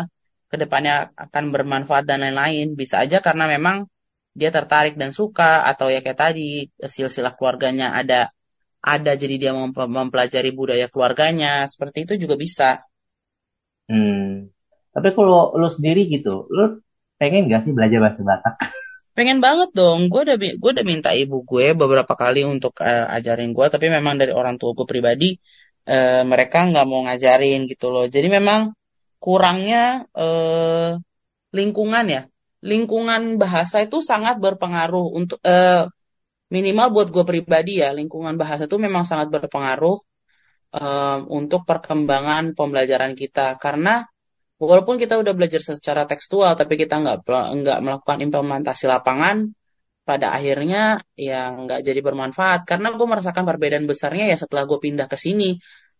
ke 0.51 0.55
depannya 0.61 1.11
akan 1.25 1.45
bermanfaat 1.53 2.03
dan 2.09 2.19
lain-lain. 2.23 2.67
Bisa 2.81 2.95
aja 3.03 3.17
karena 3.27 3.45
memang 3.55 3.77
dia 4.39 4.49
tertarik 4.57 4.95
dan 5.01 5.11
suka 5.19 5.67
atau 5.71 5.87
ya 5.93 5.99
kayak 6.05 6.19
tadi 6.25 6.47
silsilah 6.95 7.33
keluarganya 7.37 7.87
ada 7.99 8.31
ada 8.93 9.11
jadi 9.21 9.35
dia 9.41 9.51
mem- 9.57 9.91
mempelajari 9.97 10.51
budaya 10.59 10.87
keluarganya 10.93 11.67
seperti 11.71 11.97
itu 12.07 12.13
juga 12.23 12.35
bisa. 12.45 12.69
Hmm. 13.91 14.47
Tapi 14.93 15.09
kalau 15.17 15.51
lu 15.59 15.67
sendiri 15.75 16.01
gitu, 16.15 16.47
lu 16.55 16.79
pengen 17.23 17.47
gak 17.47 17.63
sih 17.63 17.71
belajar 17.71 17.99
bahasa 18.03 18.19
Batak? 18.19 18.53
Pengen 19.15 19.39
banget 19.45 19.69
dong, 19.71 20.11
gue 20.11 20.21
udah 20.25 20.35
gue 20.35 20.71
udah 20.75 20.85
minta 20.91 21.15
ibu 21.15 21.45
gue 21.47 21.71
beberapa 21.71 22.13
kali 22.17 22.43
untuk 22.43 22.73
eh, 22.83 23.05
ajarin 23.15 23.55
gue, 23.55 23.65
tapi 23.71 23.87
memang 23.87 24.19
dari 24.19 24.35
orang 24.35 24.59
tua 24.59 24.75
gue 24.75 24.83
pribadi 24.89 25.37
eh, 25.87 26.25
mereka 26.27 26.67
nggak 26.67 26.85
mau 26.89 27.05
ngajarin 27.07 27.69
gitu 27.71 27.93
loh. 27.93 28.05
Jadi 28.11 28.27
memang 28.27 28.73
kurangnya 29.23 30.09
eh, 30.17 30.99
lingkungan 31.55 32.05
ya, 32.09 32.21
lingkungan 32.65 33.37
bahasa 33.39 33.85
itu 33.85 34.01
sangat 34.01 34.35
berpengaruh 34.41 35.05
untuk 35.15 35.39
eh, 35.45 35.87
minimal 36.51 36.87
buat 36.91 37.07
gue 37.13 37.23
pribadi 37.31 37.85
ya, 37.85 37.93
lingkungan 37.93 38.35
bahasa 38.41 38.65
itu 38.67 38.77
memang 38.81 39.05
sangat 39.05 39.29
berpengaruh 39.29 39.97
eh, 40.73 41.19
untuk 41.29 41.61
perkembangan 41.69 42.57
pembelajaran 42.57 43.13
kita 43.13 43.61
karena 43.61 44.03
Walaupun 44.63 44.95
kita 44.95 45.19
udah 45.19 45.33
belajar 45.35 45.59
secara 45.59 46.07
tekstual, 46.07 46.55
tapi 46.55 46.79
kita 46.79 46.99
nggak 47.03 47.17
nggak 47.63 47.79
melakukan 47.83 48.17
implementasi 48.23 48.87
lapangan, 48.87 49.51
pada 50.03 50.35
akhirnya 50.35 50.99
ya 51.15 51.51
nggak 51.51 51.79
jadi 51.83 51.99
bermanfaat. 52.03 52.67
Karena 52.67 52.91
gue 52.95 53.07
merasakan 53.07 53.43
perbedaan 53.47 53.87
besarnya 53.87 54.31
ya 54.31 54.37
setelah 54.39 54.63
gue 54.67 54.79
pindah 54.79 55.07
ke 55.07 55.17
sini. 55.19 55.55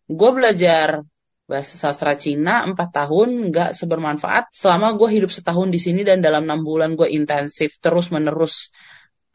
Gue 0.08 0.32
belajar 0.36 1.04
bahasa 1.44 1.76
sastra 1.76 2.16
Cina 2.16 2.64
4 2.68 2.76
tahun 2.76 3.52
nggak 3.52 3.76
sebermanfaat 3.76 4.56
selama 4.56 4.96
gue 4.96 5.10
hidup 5.12 5.32
setahun 5.32 5.68
di 5.68 5.80
sini 5.80 6.08
dan 6.08 6.24
dalam 6.24 6.48
enam 6.48 6.64
bulan 6.64 6.96
gue 6.96 7.12
intensif 7.12 7.84
terus 7.84 8.08
menerus 8.16 8.72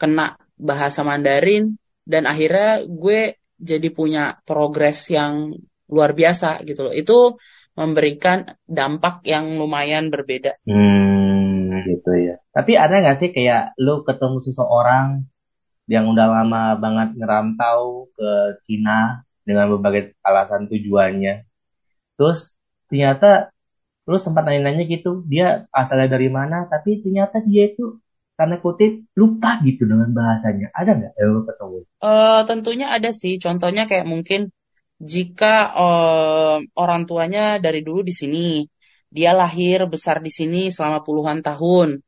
kena 0.00 0.40
bahasa 0.56 1.04
Mandarin 1.04 1.76
dan 2.08 2.24
akhirnya 2.24 2.88
gue 2.88 3.36
jadi 3.60 3.88
punya 3.92 4.40
progres 4.48 5.12
yang 5.12 5.52
luar 5.92 6.16
biasa 6.16 6.64
gitu 6.64 6.88
loh. 6.88 6.94
Itu 6.96 7.36
memberikan 7.78 8.58
dampak 8.66 9.22
yang 9.22 9.54
lumayan 9.54 10.10
berbeda. 10.10 10.58
Hmm, 10.66 11.86
gitu 11.86 12.10
ya. 12.18 12.42
Tapi 12.50 12.74
ada 12.74 12.98
nggak 12.98 13.18
sih 13.22 13.30
kayak 13.30 13.78
lu 13.78 14.02
ketemu 14.02 14.42
seseorang 14.42 15.22
yang 15.86 16.10
udah 16.10 16.26
lama 16.26 16.74
banget 16.76 17.14
ngerantau 17.14 18.10
ke 18.18 18.60
Cina 18.66 19.22
dengan 19.46 19.70
berbagai 19.70 20.18
alasan 20.26 20.66
tujuannya. 20.66 21.46
Terus 22.18 22.52
ternyata 22.90 23.54
lu 24.10 24.18
sempat 24.18 24.42
nanya-nanya 24.42 24.84
gitu, 24.90 25.22
dia 25.30 25.70
asalnya 25.70 26.18
dari 26.18 26.28
mana, 26.28 26.66
tapi 26.66 26.98
ternyata 26.98 27.38
dia 27.46 27.70
itu 27.70 28.02
karena 28.34 28.58
kutip 28.58 29.06
lupa 29.14 29.62
gitu 29.62 29.86
dengan 29.86 30.10
bahasanya. 30.10 30.74
Ada 30.74 30.90
nggak 30.98 31.12
yang 31.14 31.30
lu 31.30 31.42
ketemu? 31.46 31.78
Eh, 32.02 32.40
tentunya 32.44 32.86
ada 32.90 33.10
sih, 33.14 33.38
contohnya 33.38 33.86
kayak 33.86 34.08
mungkin 34.08 34.50
jika 34.98 35.70
em, 35.78 36.58
orang 36.74 37.02
tuanya 37.06 37.62
dari 37.62 37.80
dulu 37.86 38.02
di 38.02 38.14
sini, 38.14 38.66
dia 39.08 39.32
lahir 39.32 39.86
besar 39.86 40.18
di 40.20 40.28
sini 40.28 40.68
selama 40.74 41.00
puluhan 41.06 41.40
tahun, 41.40 42.02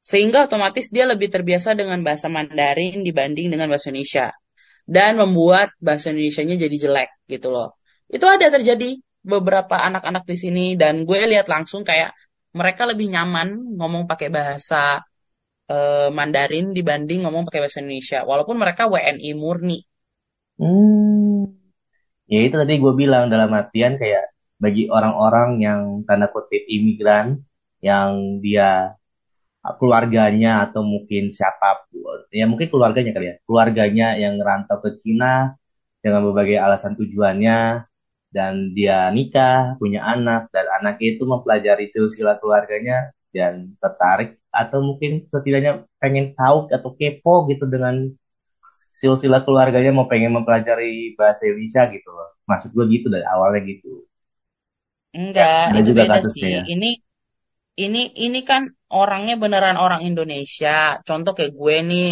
sehingga 0.00 0.48
otomatis 0.48 0.88
dia 0.88 1.04
lebih 1.04 1.28
terbiasa 1.28 1.76
dengan 1.76 2.00
bahasa 2.00 2.32
Mandarin 2.32 3.02
dibanding 3.04 3.52
dengan 3.52 3.68
bahasa 3.68 3.90
Indonesia, 3.92 4.32
dan 4.88 5.20
membuat 5.20 5.74
bahasa 5.82 6.14
Indonesianya 6.14 6.56
jadi 6.56 6.76
jelek 6.88 7.10
gitu 7.28 7.52
loh. 7.52 7.76
Itu 8.08 8.24
ada 8.24 8.48
terjadi 8.48 8.96
beberapa 9.20 9.76
anak-anak 9.76 10.24
di 10.24 10.36
sini, 10.38 10.66
dan 10.80 11.04
gue 11.04 11.18
lihat 11.28 11.50
langsung 11.50 11.84
kayak 11.84 12.14
mereka 12.56 12.88
lebih 12.88 13.10
nyaman 13.12 13.76
ngomong 13.76 14.08
pakai 14.08 14.32
bahasa 14.32 15.02
eh, 15.68 16.08
Mandarin 16.08 16.72
dibanding 16.72 17.26
ngomong 17.26 17.44
pakai 17.50 17.60
bahasa 17.66 17.82
Indonesia, 17.84 18.24
walaupun 18.24 18.56
mereka 18.56 18.88
WNI 18.88 19.30
murni. 19.36 19.78
Hmm, 20.56 21.59
ya 22.30 22.40
itu 22.46 22.54
tadi 22.54 22.78
gue 22.78 22.92
bilang 22.94 23.26
dalam 23.26 23.50
artian 23.50 23.98
kayak 23.98 24.30
bagi 24.60 24.86
orang-orang 24.92 25.48
yang 25.58 25.80
tanda 26.06 26.28
kutip 26.28 26.62
imigran, 26.68 27.42
yang 27.80 28.38
dia 28.44 28.94
keluarganya 29.80 30.68
atau 30.68 30.84
mungkin 30.84 31.32
siapa 31.32 31.88
pun, 31.88 32.28
ya 32.32 32.44
mungkin 32.48 32.68
keluarganya 32.72 33.12
kali 33.16 33.26
ya, 33.32 33.36
keluarganya 33.44 34.06
yang 34.20 34.36
ngerantau 34.36 34.78
ke 34.84 35.00
Cina 35.00 35.56
dengan 36.04 36.28
berbagai 36.28 36.60
alasan 36.60 36.96
tujuannya, 36.96 37.88
dan 38.30 38.72
dia 38.76 39.10
nikah, 39.10 39.74
punya 39.80 40.06
anak, 40.06 40.48
dan 40.54 40.68
anaknya 40.80 41.18
itu 41.18 41.24
mempelajari 41.26 41.90
silsilah 41.90 42.38
keluarganya 42.38 43.10
dan 43.34 43.74
tertarik 43.82 44.38
atau 44.50 44.82
mungkin 44.82 45.26
setidaknya 45.30 45.86
pengen 46.02 46.34
tahu 46.34 46.66
atau 46.70 46.90
kepo 46.94 47.46
gitu 47.50 47.66
dengan 47.66 48.10
silsilah 49.00 49.40
keluarganya 49.46 49.90
mau 49.96 50.06
pengen 50.12 50.32
mempelajari 50.36 51.14
bahasa 51.18 51.42
Indonesia 51.48 51.82
gitu 51.94 52.08
loh. 52.16 52.28
Maksud 52.50 52.70
gue 52.76 52.84
gitu 52.94 53.06
dari 53.14 53.24
awalnya 53.26 53.60
gitu. 53.70 53.88
Enggak, 55.18 55.60
Ada 55.68 55.80
itu 55.80 55.90
juga 55.90 56.02
beda 56.02 56.20
kasusnya 56.20 56.48
sih. 56.52 56.52
ya. 56.56 56.64
Ini 56.72 56.86
ini 57.84 58.00
ini 58.26 58.38
kan 58.50 58.62
orangnya 59.00 59.34
beneran 59.42 59.76
orang 59.84 60.00
Indonesia. 60.10 60.70
Contoh 61.08 61.32
kayak 61.38 61.52
gue 61.60 61.76
nih, 61.90 62.08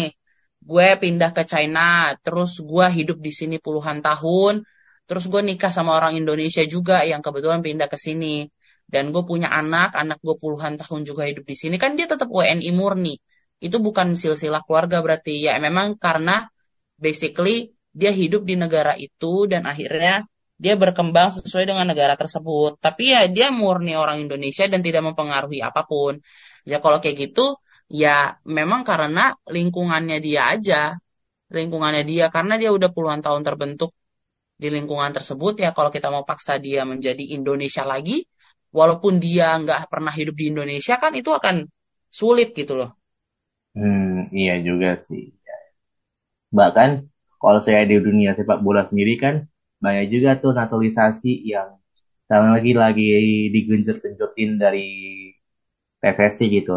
gue 0.69 0.87
pindah 1.03 1.31
ke 1.37 1.43
China, 1.51 1.79
terus 2.25 2.51
gue 2.69 2.85
hidup 2.97 3.17
di 3.27 3.31
sini 3.39 3.55
puluhan 3.65 3.99
tahun, 4.07 4.53
terus 5.07 5.25
gue 5.31 5.41
nikah 5.49 5.71
sama 5.77 5.91
orang 5.99 6.13
Indonesia 6.21 6.63
juga 6.75 6.95
yang 7.11 7.21
kebetulan 7.25 7.61
pindah 7.67 7.87
ke 7.93 7.97
sini. 8.07 8.47
Dan 8.93 9.03
gue 9.13 9.23
punya 9.31 9.49
anak, 9.59 9.89
anak 10.01 10.17
gue 10.25 10.35
puluhan 10.43 10.73
tahun 10.81 11.01
juga 11.09 11.23
hidup 11.29 11.45
di 11.51 11.55
sini, 11.61 11.75
kan 11.83 11.91
dia 11.97 12.07
tetap 12.11 12.29
WNI 12.31 12.71
murni. 12.79 13.13
Itu 13.65 13.77
bukan 13.85 14.07
silsilah 14.21 14.61
keluarga 14.65 14.97
berarti. 15.05 15.33
Ya 15.45 15.53
memang 15.59 15.99
karena 15.99 16.47
basically 17.05 17.75
dia 17.99 18.11
hidup 18.11 18.41
di 18.49 18.55
negara 18.55 18.93
itu 18.95 19.45
dan 19.51 19.67
akhirnya 19.71 20.23
dia 20.59 20.75
berkembang 20.75 21.29
sesuai 21.37 21.65
dengan 21.69 21.85
negara 21.91 22.15
tersebut. 22.19 22.79
Tapi 22.85 23.03
ya 23.15 23.21
dia 23.31 23.47
murni 23.51 23.95
orang 23.95 24.17
Indonesia 24.25 24.67
dan 24.71 24.83
tidak 24.83 25.03
mempengaruhi 25.07 25.59
apa 25.63 25.81
pun. 25.87 26.19
Ya 26.67 26.83
kalau 26.83 26.99
kayak 27.03 27.17
gitu, 27.31 27.55
ya 27.87 28.35
memang 28.43 28.81
karena 28.83 29.31
lingkungannya 29.47 30.17
dia 30.19 30.41
aja. 30.53 30.81
Lingkungannya 31.49 32.03
dia, 32.05 32.29
karena 32.29 32.61
dia 32.61 32.69
udah 32.69 32.93
puluhan 32.93 33.25
tahun 33.25 33.41
terbentuk 33.41 33.89
di 34.61 34.67
lingkungan 34.69 35.09
tersebut, 35.15 35.57
ya 35.63 35.73
kalau 35.73 35.89
kita 35.89 36.11
mau 36.13 36.21
paksa 36.27 36.61
dia 36.61 36.85
menjadi 36.85 37.23
Indonesia 37.33 37.81
lagi, 37.87 38.21
walaupun 38.69 39.17
dia 39.17 39.57
nggak 39.57 39.89
pernah 39.89 40.13
hidup 40.13 40.35
di 40.37 40.45
Indonesia, 40.53 40.99
kan 41.01 41.15
itu 41.17 41.31
akan 41.33 41.65
sulit 42.11 42.53
gitu 42.53 42.77
loh. 42.77 42.98
Hmm, 43.75 44.29
iya 44.39 44.53
juga 44.67 44.87
sih. 45.07 45.21
Bahkan 46.57 46.89
kalau 47.41 47.59
saya 47.65 47.81
di 47.89 47.95
dunia 48.01 48.31
sepak 48.37 48.59
bola 48.65 48.81
sendiri 48.89 49.13
kan 49.23 49.35
banyak 49.83 50.05
juga 50.13 50.29
tuh 50.41 50.51
naturalisasi 50.59 51.31
yang 51.53 51.69
Sekarang 52.31 52.55
lagi 52.55 52.73
lagi 52.77 53.05
digenjot-genjotin 53.51 54.51
dari 54.63 54.87
PSSI 56.01 56.45
gitu, 56.57 56.75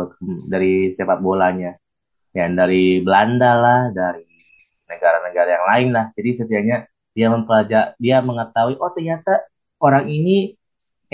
dari 0.52 0.94
sepak 0.96 1.18
bolanya. 1.22 1.72
Ya, 2.36 2.46
dari 2.50 3.00
Belanda 3.06 3.50
lah, 3.64 3.80
dari 3.94 4.26
negara-negara 4.90 5.48
yang 5.56 5.66
lain 5.72 5.88
lah. 5.96 6.06
Jadi 6.16 6.30
setidaknya 6.38 6.78
dia 7.16 7.28
mempelajari, 7.34 7.90
dia 8.02 8.18
mengetahui, 8.24 8.74
oh 8.82 8.90
ternyata 8.96 9.32
orang 9.84 10.06
ini 10.10 10.56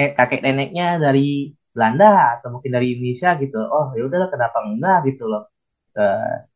eh, 0.00 0.10
kakek 0.16 0.40
neneknya 0.46 0.98
dari 1.02 1.52
Belanda 1.74 2.38
atau 2.40 2.48
mungkin 2.58 2.72
dari 2.76 2.86
Indonesia 2.96 3.30
gitu. 3.42 3.58
Oh 3.62 3.92
ya 3.98 4.02
udahlah 4.08 4.30
kenapa 4.34 4.58
enggak 4.66 4.98
gitu 5.12 5.24
loh. 5.30 5.50
Uh, 5.98 6.46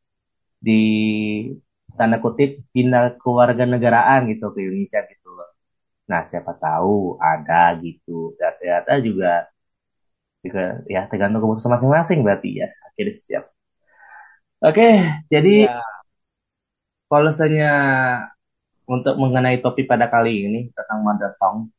di 0.63 0.83
tanda 1.99 2.17
kutip 2.23 2.63
pindah 2.71 3.19
keluarga 3.19 3.65
negaraan 3.67 4.31
gitu 4.31 4.55
ke 4.55 4.59
Indonesia 4.63 5.01
gitu 5.11 5.29
loh. 5.35 5.51
Nah 6.11 6.23
siapa 6.31 6.53
tahu 6.57 7.19
ada 7.19 7.75
gitu. 7.83 8.39
Dan 8.39 8.53
ternyata 8.59 8.93
juga 9.03 9.33
juga 10.43 10.63
ya 10.87 11.07
tergantung 11.11 11.43
keputusan 11.43 11.73
masing-masing 11.75 12.19
berarti 12.27 12.51
ya. 12.63 12.69
Akhirnya 12.87 13.15
siap. 13.27 13.45
Oke, 14.63 14.89
jadi 15.27 15.67
ya. 15.67 15.83
kalau 17.11 17.35
misalnya 17.35 17.71
untuk 18.87 19.15
mengenai 19.19 19.59
topik 19.59 19.91
pada 19.91 20.07
kali 20.07 20.47
ini 20.47 20.61
tentang 20.71 21.03
mother 21.03 21.35
tongue 21.39 21.71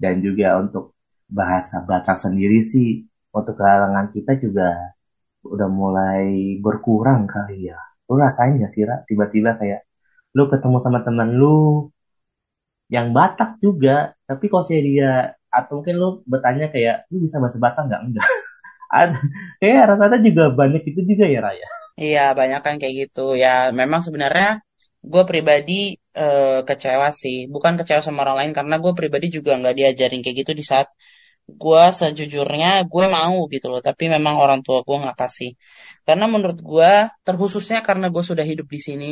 dan 0.00 0.24
juga 0.24 0.56
untuk 0.56 0.96
bahasa 1.28 1.84
Batak 1.84 2.16
sendiri 2.16 2.64
sih 2.64 3.04
untuk 3.30 3.60
kalangan 3.60 4.08
kita 4.10 4.40
juga 4.40 4.96
udah 5.44 5.68
mulai 5.70 6.56
berkurang 6.60 7.24
kali 7.24 7.72
ya. 7.72 7.78
Lu 8.08 8.18
rasain 8.20 8.60
gak 8.60 8.72
sih, 8.74 8.84
Ra? 8.84 9.00
Tiba-tiba 9.08 9.56
kayak 9.60 9.86
lu 10.36 10.46
ketemu 10.46 10.76
sama 10.78 11.02
temen 11.02 11.34
lu 11.40 11.88
yang 12.90 13.14
Batak 13.14 13.62
juga, 13.62 14.14
tapi 14.26 14.50
kok 14.50 14.66
saya 14.66 14.80
dia 14.82 15.12
atau 15.50 15.82
mungkin 15.82 15.94
lu 15.98 16.08
bertanya 16.26 16.70
kayak 16.70 17.06
lu 17.10 17.22
bisa 17.22 17.38
bahasa 17.42 17.58
Batak 17.62 17.86
nggak? 17.86 18.02
Enggak. 18.06 18.26
Ada. 19.00 19.18
Kayak 19.62 19.82
rata-rata 19.94 20.18
juga 20.26 20.44
banyak 20.50 20.82
itu 20.90 21.00
juga 21.06 21.24
ya, 21.30 21.40
Raya. 21.42 21.68
Iya, 22.00 22.24
banyak 22.34 22.60
kan 22.66 22.74
kayak 22.82 22.94
gitu. 23.06 23.38
Ya, 23.38 23.70
memang 23.70 24.00
sebenarnya 24.02 24.58
gue 25.00 25.22
pribadi 25.30 25.94
uh, 26.18 26.66
kecewa 26.66 27.08
sih. 27.14 27.46
Bukan 27.46 27.78
kecewa 27.78 28.02
sama 28.02 28.26
orang 28.26 28.36
lain 28.40 28.52
karena 28.58 28.74
gue 28.82 28.92
pribadi 28.98 29.26
juga 29.30 29.54
nggak 29.60 29.74
diajarin 29.78 30.20
kayak 30.24 30.36
gitu 30.42 30.52
di 30.58 30.64
saat 30.66 30.88
gue 31.56 31.84
sejujurnya 31.90 32.86
gue 32.86 33.04
mau 33.10 33.46
gitu 33.50 33.66
loh. 33.72 33.82
Tapi 33.82 34.10
memang 34.10 34.38
orang 34.38 34.60
tua 34.66 34.82
gue 34.86 34.96
nggak 35.02 35.18
kasih. 35.18 35.50
Karena 36.06 36.26
menurut 36.30 36.58
gue, 36.60 36.92
terkhususnya 37.26 37.80
karena 37.86 38.06
gue 38.10 38.22
sudah 38.24 38.44
hidup 38.46 38.66
di 38.70 38.80
sini, 38.80 39.10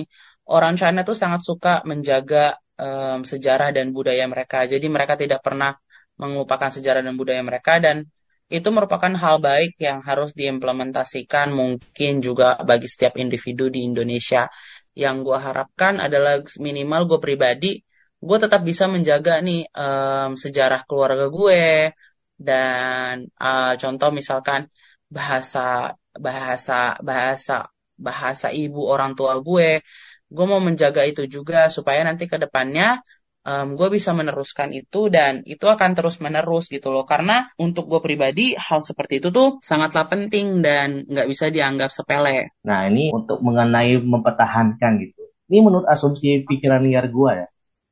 orang 0.51 0.75
China 0.79 1.03
tuh 1.03 1.17
sangat 1.19 1.41
suka 1.45 1.83
menjaga 1.85 2.59
um, 2.79 3.21
sejarah 3.27 3.71
dan 3.75 3.91
budaya 3.93 4.25
mereka. 4.31 4.65
Jadi 4.65 4.87
mereka 4.89 5.15
tidak 5.19 5.41
pernah 5.43 5.75
mengupakan 6.19 6.71
sejarah 6.75 7.03
dan 7.03 7.15
budaya 7.15 7.43
mereka 7.47 7.79
dan 7.79 8.07
itu 8.49 8.69
merupakan 8.73 9.13
hal 9.13 9.45
baik 9.45 9.77
yang 9.77 10.01
harus 10.01 10.33
diimplementasikan 10.33 11.53
mungkin 11.53 12.25
juga 12.25 12.57
bagi 12.65 12.89
setiap 12.89 13.21
individu 13.21 13.69
di 13.69 13.85
Indonesia. 13.85 14.49
Yang 14.97 15.17
gue 15.31 15.39
harapkan 15.39 16.01
adalah 16.01 16.43
minimal 16.59 17.07
gue 17.07 17.19
pribadi, 17.23 17.79
gue 18.19 18.39
tetap 18.41 18.67
bisa 18.67 18.91
menjaga 18.91 19.39
nih 19.45 19.69
um, 19.71 20.35
sejarah 20.35 20.83
keluarga 20.89 21.31
gue 21.31 21.93
dan 22.39 23.27
uh, 23.43 23.75
contoh 23.75 24.11
misalkan 24.15 24.71
bahasa 25.11 25.93
bahasa 26.15 26.95
bahasa 27.03 27.67
bahasa 27.99 28.49
ibu 28.55 28.87
orang 28.87 29.19
tua 29.19 29.43
gue, 29.43 29.83
gue 30.31 30.47
mau 30.47 30.63
menjaga 30.63 31.03
itu 31.03 31.27
juga 31.27 31.67
supaya 31.67 32.07
nanti 32.07 32.31
ke 32.31 32.39
depannya 32.39 33.03
um, 33.49 33.69
gue 33.75 33.89
bisa 33.89 34.13
meneruskan 34.13 34.71
itu 34.77 35.09
dan 35.09 35.41
itu 35.49 35.65
akan 35.65 35.91
terus 35.97 36.21
menerus 36.21 36.69
gitu 36.69 36.93
loh 36.93 37.09
karena 37.09 37.49
untuk 37.57 37.89
gue 37.89 38.01
pribadi 38.05 38.53
hal 38.55 38.85
seperti 38.85 39.25
itu 39.25 39.29
tuh 39.33 39.59
sangatlah 39.65 40.07
penting 40.07 40.61
dan 40.61 41.09
nggak 41.09 41.29
bisa 41.29 41.49
dianggap 41.49 41.89
sepele. 41.89 42.53
Nah 42.63 42.87
ini 42.87 43.11
untuk 43.11 43.41
mengenai 43.41 43.97
mempertahankan 43.99 44.93
gitu. 45.03 45.23
Ini 45.49 45.59
menurut 45.65 45.89
asumsi 45.89 46.45
pikiran 46.45 46.85
liar 46.85 47.09
gue 47.09 47.31
ya. 47.33 47.49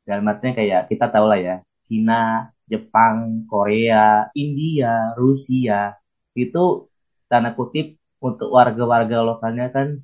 Dalam 0.06 0.28
artinya 0.28 0.54
kayak 0.60 0.92
kita 0.92 1.10
tahu 1.10 1.26
lah 1.26 1.40
ya, 1.40 1.56
Cina, 1.82 2.52
Jepang, 2.66 3.46
Korea, 3.46 4.26
India, 4.34 5.14
Rusia 5.14 5.94
itu 6.36 6.90
tanda 7.30 7.54
kutip 7.54 7.96
untuk 8.20 8.50
warga-warga 8.52 9.22
lokalnya 9.22 9.70
kan 9.70 10.02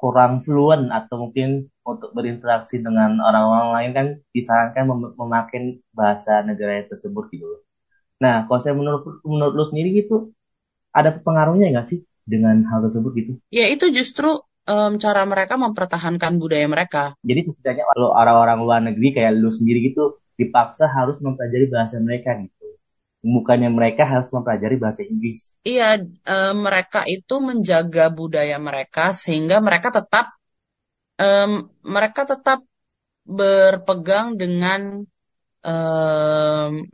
kurang 0.00 0.40
fluent 0.40 0.88
atau 0.88 1.28
mungkin 1.28 1.68
untuk 1.84 2.16
berinteraksi 2.16 2.80
dengan 2.80 3.20
orang-orang 3.20 3.68
lain 3.76 3.90
kan 3.92 4.06
disarankan 4.32 4.84
mem 4.88 5.00
memakai 5.12 5.84
bahasa 5.92 6.40
negara 6.40 6.80
tersebut 6.88 7.28
gitu 7.28 7.44
loh. 7.44 7.60
Nah, 8.20 8.48
kalau 8.48 8.60
saya 8.64 8.72
menurut 8.72 9.20
menurut 9.24 9.52
lu 9.52 9.64
sendiri 9.68 10.04
gitu, 10.04 10.32
ada 10.92 11.12
pengaruhnya 11.12 11.68
nggak 11.72 11.88
sih 11.88 12.00
dengan 12.24 12.64
hal 12.68 12.80
tersebut 12.88 13.12
gitu? 13.16 13.32
Ya 13.52 13.68
itu 13.68 13.92
justru 13.92 14.40
um, 14.64 14.92
cara 14.96 15.24
mereka 15.28 15.60
mempertahankan 15.60 16.40
budaya 16.40 16.64
mereka. 16.64 17.12
Jadi 17.20 17.52
setidaknya 17.52 17.84
kalau 17.96 18.16
orang-orang 18.16 18.58
luar 18.64 18.80
negeri 18.80 19.08
kayak 19.16 19.36
lu 19.36 19.52
sendiri 19.52 19.92
gitu 19.92 20.20
dipaksa 20.40 20.88
harus 20.96 21.16
mempelajari 21.24 21.66
bahasa 21.68 21.96
mereka 22.00 22.30
gitu 22.40 22.60
bukannya 23.20 23.68
mereka 23.68 24.08
harus 24.08 24.28
mempelajari 24.32 24.76
bahasa 24.80 25.04
Inggris. 25.04 25.52
Iya, 25.60 26.00
e, 26.00 26.36
mereka 26.56 27.04
itu 27.04 27.36
menjaga 27.36 28.08
budaya 28.08 28.56
mereka 28.56 29.12
sehingga 29.12 29.60
mereka 29.60 29.92
tetap 29.92 30.32
e, 31.20 31.28
mereka 31.84 32.24
tetap 32.24 32.64
berpegang 33.28 34.40
dengan 34.40 35.04
e, 35.60 35.74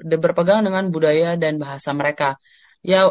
berpegang 0.02 0.66
dengan 0.66 0.90
budaya 0.90 1.38
dan 1.38 1.62
bahasa 1.62 1.94
mereka. 1.94 2.34
Ya, 2.82 3.06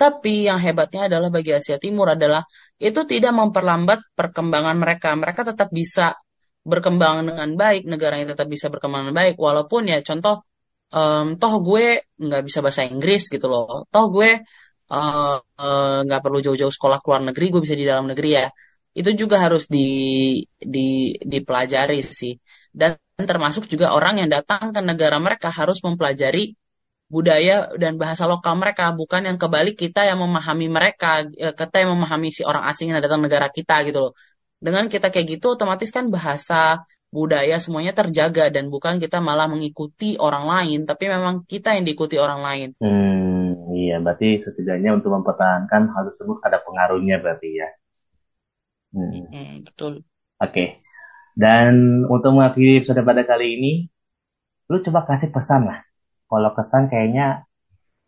tapi 0.00 0.48
yang 0.48 0.56
hebatnya 0.56 1.12
adalah 1.12 1.28
bagi 1.28 1.52
Asia 1.52 1.76
Timur 1.76 2.16
adalah 2.16 2.42
itu 2.80 3.00
tidak 3.04 3.32
memperlambat 3.36 4.00
perkembangan 4.16 4.76
mereka. 4.80 5.12
Mereka 5.12 5.52
tetap 5.52 5.68
bisa 5.68 6.16
berkembang 6.62 7.26
dengan 7.28 7.48
baik, 7.58 7.82
negaranya 7.90 8.34
tetap 8.34 8.46
bisa 8.46 8.66
berkembang 8.72 9.08
dengan 9.08 9.16
baik, 9.18 9.34
walaupun 9.38 9.90
ya 9.90 9.98
contoh 10.02 10.46
um, 10.94 11.36
toh 11.40 11.54
gue 11.66 12.06
nggak 12.22 12.42
bisa 12.46 12.58
bahasa 12.64 12.82
Inggris 12.86 13.26
gitu 13.32 13.46
loh. 13.50 13.88
Toh 13.92 14.06
gue 14.14 14.30
uh, 14.92 15.36
uh, 15.40 15.98
nggak 16.06 16.20
perlu 16.24 16.38
jauh-jauh 16.44 16.70
sekolah 16.70 16.98
ke 17.02 17.06
luar 17.10 17.22
negeri 17.32 17.44
gue 17.52 17.60
bisa 17.64 17.76
di 17.78 17.86
dalam 17.88 18.06
negeri 18.10 18.30
ya. 18.38 18.46
Itu 18.92 19.10
juga 19.16 19.40
harus 19.40 19.66
di, 19.72 19.88
di 20.60 21.16
dipelajari 21.16 21.98
sih. 22.04 22.36
Dan 22.72 23.00
termasuk 23.16 23.64
juga 23.72 23.96
orang 23.96 24.20
yang 24.20 24.28
datang 24.36 24.72
ke 24.74 24.80
negara 24.84 25.16
mereka 25.16 25.48
harus 25.48 25.80
mempelajari 25.80 26.54
budaya 27.12 27.68
dan 27.76 28.00
bahasa 28.00 28.24
lokal 28.24 28.56
mereka 28.56 28.88
bukan 28.96 29.28
yang 29.28 29.36
kebalik 29.36 29.76
kita 29.76 30.08
yang 30.08 30.16
memahami 30.24 30.66
mereka 30.72 31.28
eh, 31.28 31.52
kita 31.52 31.84
yang 31.84 31.92
memahami 31.92 32.32
si 32.32 32.40
orang 32.40 32.64
asing 32.72 32.88
yang 32.88 33.04
datang 33.04 33.20
negara 33.20 33.52
kita 33.52 33.84
gitu 33.84 33.98
loh 34.08 34.12
dengan 34.62 34.86
kita 34.86 35.10
kayak 35.10 35.26
gitu 35.26 35.58
otomatis 35.58 35.90
kan 35.90 36.06
bahasa 36.06 36.86
budaya 37.12 37.60
semuanya 37.60 37.92
terjaga 37.92 38.48
dan 38.48 38.72
bukan 38.72 38.96
kita 38.96 39.20
malah 39.20 39.50
mengikuti 39.50 40.16
orang 40.16 40.48
lain, 40.48 40.88
tapi 40.88 41.10
memang 41.12 41.44
kita 41.44 41.76
yang 41.76 41.84
diikuti 41.84 42.16
orang 42.16 42.40
lain. 42.40 42.68
Hmm, 42.80 43.68
iya, 43.76 44.00
berarti 44.00 44.40
setidaknya 44.40 44.96
untuk 44.96 45.12
mempertahankan 45.20 45.92
hal 45.92 46.02
tersebut 46.08 46.40
ada 46.40 46.62
pengaruhnya 46.64 47.20
berarti 47.20 47.50
ya. 47.52 47.68
Hmm. 48.96 49.28
Hmm, 49.28 49.54
betul. 49.68 49.92
Oke. 50.40 50.48
Okay. 50.48 50.68
Dan 51.32 52.04
untuk 52.08 52.32
mengakhiri 52.32 52.80
episode 52.80 53.04
pada 53.04 53.24
kali 53.24 53.60
ini, 53.60 53.72
lu 54.72 54.80
coba 54.80 55.04
kasih 55.04 55.28
pesan 55.28 55.68
lah. 55.68 55.84
Kalau 56.28 56.50
kesan 56.56 56.88
kayaknya 56.88 57.44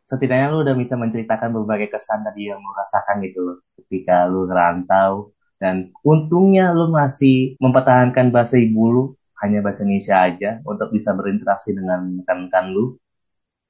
setidaknya 0.09 0.53
lu 0.53 0.65
udah 0.65 0.77
bisa 0.77 0.97
menceritakan 0.97 1.53
berbagai 1.53 1.93
kesan 1.93 2.25
tadi 2.25 2.49
yang 2.53 2.61
lu 2.61 2.73
rasakan 2.73 3.21
gitu 3.21 3.41
loh. 3.45 3.57
Ketika 3.81 4.29
lu 4.29 4.49
ngerantau, 4.49 5.33
dan 5.63 5.95
untungnya 6.03 6.75
lu 6.75 6.91
masih 6.91 7.55
mempertahankan 7.63 8.35
bahasa 8.35 8.59
ibu 8.59 8.83
lu, 8.91 9.05
hanya 9.43 9.63
bahasa 9.65 9.83
Indonesia 9.87 10.17
aja, 10.19 10.51
untuk 10.67 10.91
bisa 10.91 11.15
berinteraksi 11.15 11.75
dengan 11.75 12.19
rekan-rekan 12.23 12.75
lu. 12.75 12.99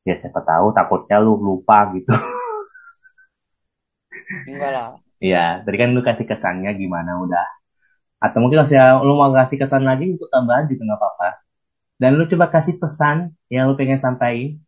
Ya 0.04 0.20
siapa 0.20 0.40
tahu 0.44 0.72
takutnya 0.76 1.16
lu 1.20 1.36
lupa 1.40 1.88
gitu. 1.96 2.12
Enggak 4.48 4.70
lah. 4.72 4.88
Iya, 5.24 5.64
tadi 5.64 5.76
kan 5.80 5.96
lu 5.96 6.04
kasih 6.04 6.26
kesannya 6.28 6.70
gimana 6.76 7.16
udah. 7.24 7.46
Atau 8.20 8.44
mungkin 8.44 8.64
kalau 8.64 9.04
lu 9.04 9.16
mau 9.16 9.32
kasih 9.32 9.56
kesan 9.60 9.84
lagi 9.88 10.12
untuk 10.16 10.28
tambahan 10.28 10.68
juga 10.68 10.92
nggak 10.92 11.00
apa-apa. 11.00 11.28
Dan 11.96 12.20
lu 12.20 12.28
coba 12.28 12.52
kasih 12.52 12.76
pesan 12.76 13.32
yang 13.48 13.72
lu 13.72 13.74
pengen 13.80 13.96
sampaikan 13.96 14.60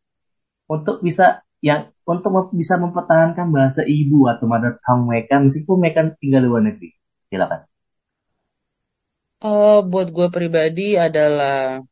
untuk 0.70 1.02
bisa 1.04 1.42
yang 1.60 1.90
untuk 2.06 2.52
bisa 2.54 2.78
mempertahankan 2.78 3.50
bahasa 3.50 3.82
ibu 3.84 4.28
atau 4.30 4.46
mother 4.46 4.78
tongue 4.84 5.08
mereka 5.08 5.40
meskipun 5.42 5.76
mereka 5.80 6.00
tinggal 6.20 6.40
di 6.44 6.48
luar 6.48 6.64
negeri. 6.64 6.95
Silakan. 7.36 7.60
Uh, 9.44 9.84
buat 9.84 10.08
gue 10.16 10.28
pribadi 10.32 10.96
adalah 10.96 11.84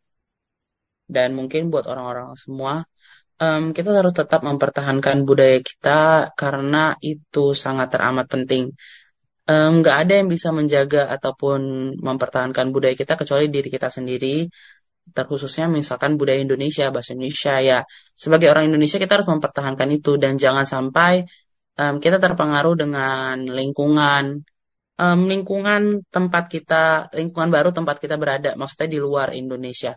dan 1.05 1.37
mungkin 1.37 1.69
buat 1.69 1.85
orang-orang 1.85 2.33
semua, 2.41 2.89
um, 3.37 3.77
kita 3.77 3.93
harus 3.93 4.17
tetap 4.17 4.41
mempertahankan 4.41 5.29
budaya 5.29 5.61
kita 5.61 6.33
karena 6.33 6.97
itu 7.05 7.53
sangat 7.53 7.93
teramat 7.93 8.27
penting. 8.33 8.73
Nggak 9.45 9.97
um, 10.01 10.03
ada 10.09 10.13
yang 10.17 10.29
bisa 10.33 10.49
menjaga 10.57 11.13
ataupun 11.13 11.61
mempertahankan 12.01 12.73
budaya 12.73 12.97
kita 12.97 13.21
kecuali 13.21 13.53
diri 13.53 13.69
kita 13.69 13.93
sendiri. 13.93 14.49
terkhususnya 15.05 15.69
misalkan 15.69 16.17
budaya 16.17 16.41
Indonesia, 16.41 16.89
bahasa 16.89 17.13
Indonesia 17.13 17.61
ya. 17.61 17.85
Sebagai 18.17 18.49
orang 18.49 18.73
Indonesia 18.73 18.97
kita 18.97 19.21
harus 19.21 19.29
mempertahankan 19.29 19.89
itu 19.93 20.17
dan 20.17 20.41
jangan 20.41 20.65
sampai 20.65 21.29
um, 21.77 22.01
kita 22.01 22.17
terpengaruh 22.17 22.73
dengan 22.73 23.37
lingkungan 23.45 24.41
um, 24.99 25.21
lingkungan 25.31 25.83
tempat 26.15 26.45
kita, 26.55 27.11
lingkungan 27.19 27.51
baru 27.51 27.71
tempat 27.75 27.97
kita 28.03 28.17
berada, 28.23 28.55
maksudnya 28.61 28.89
di 28.95 28.99
luar 29.03 29.35
Indonesia. 29.35 29.93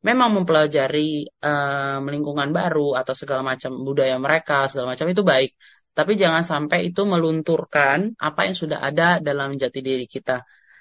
Memang 0.00 0.30
mempelajari 0.40 1.28
um, 1.44 2.02
lingkungan 2.08 2.48
baru 2.56 2.96
atau 2.96 3.12
segala 3.12 3.44
macam 3.44 3.76
budaya 3.84 4.16
mereka, 4.16 4.64
segala 4.70 4.96
macam 4.96 5.06
itu 5.12 5.22
baik. 5.22 5.50
Tapi 5.92 6.12
jangan 6.16 6.40
sampai 6.46 6.88
itu 6.88 7.02
melunturkan 7.04 8.16
apa 8.16 8.40
yang 8.48 8.56
sudah 8.56 8.78
ada 8.80 9.20
dalam 9.20 9.58
jati 9.60 9.80
diri 9.84 10.06
kita. 10.08 10.40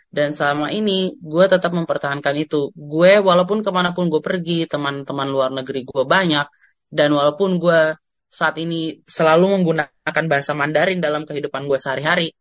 Dan 0.10 0.34
selama 0.34 0.73
ini 0.73 1.13
gue 1.19 1.45
tetap 1.45 1.69
mempertahankan 1.75 2.34
itu. 2.39 2.71
Gue 2.73 3.19
walaupun 3.19 3.62
ke 3.62 3.69
mana 3.69 3.91
pun 3.91 4.08
gue 4.08 4.21
pergi, 4.23 4.65
teman-teman 4.65 5.27
luar 5.29 5.49
negeri 5.53 5.84
gue 5.84 6.03
banyak. 6.08 6.47
Dan 6.89 7.13
walaupun 7.13 7.60
gue 7.62 7.93
saat 8.29 8.55
ini 8.62 9.01
selalu 9.05 9.60
menggunakan 9.60 10.23
bahasa 10.32 10.53
Mandarin 10.58 11.01
dalam 11.01 11.25
kehidupan 11.27 11.65
gue 11.69 11.77
sehari-hari, 11.77 12.34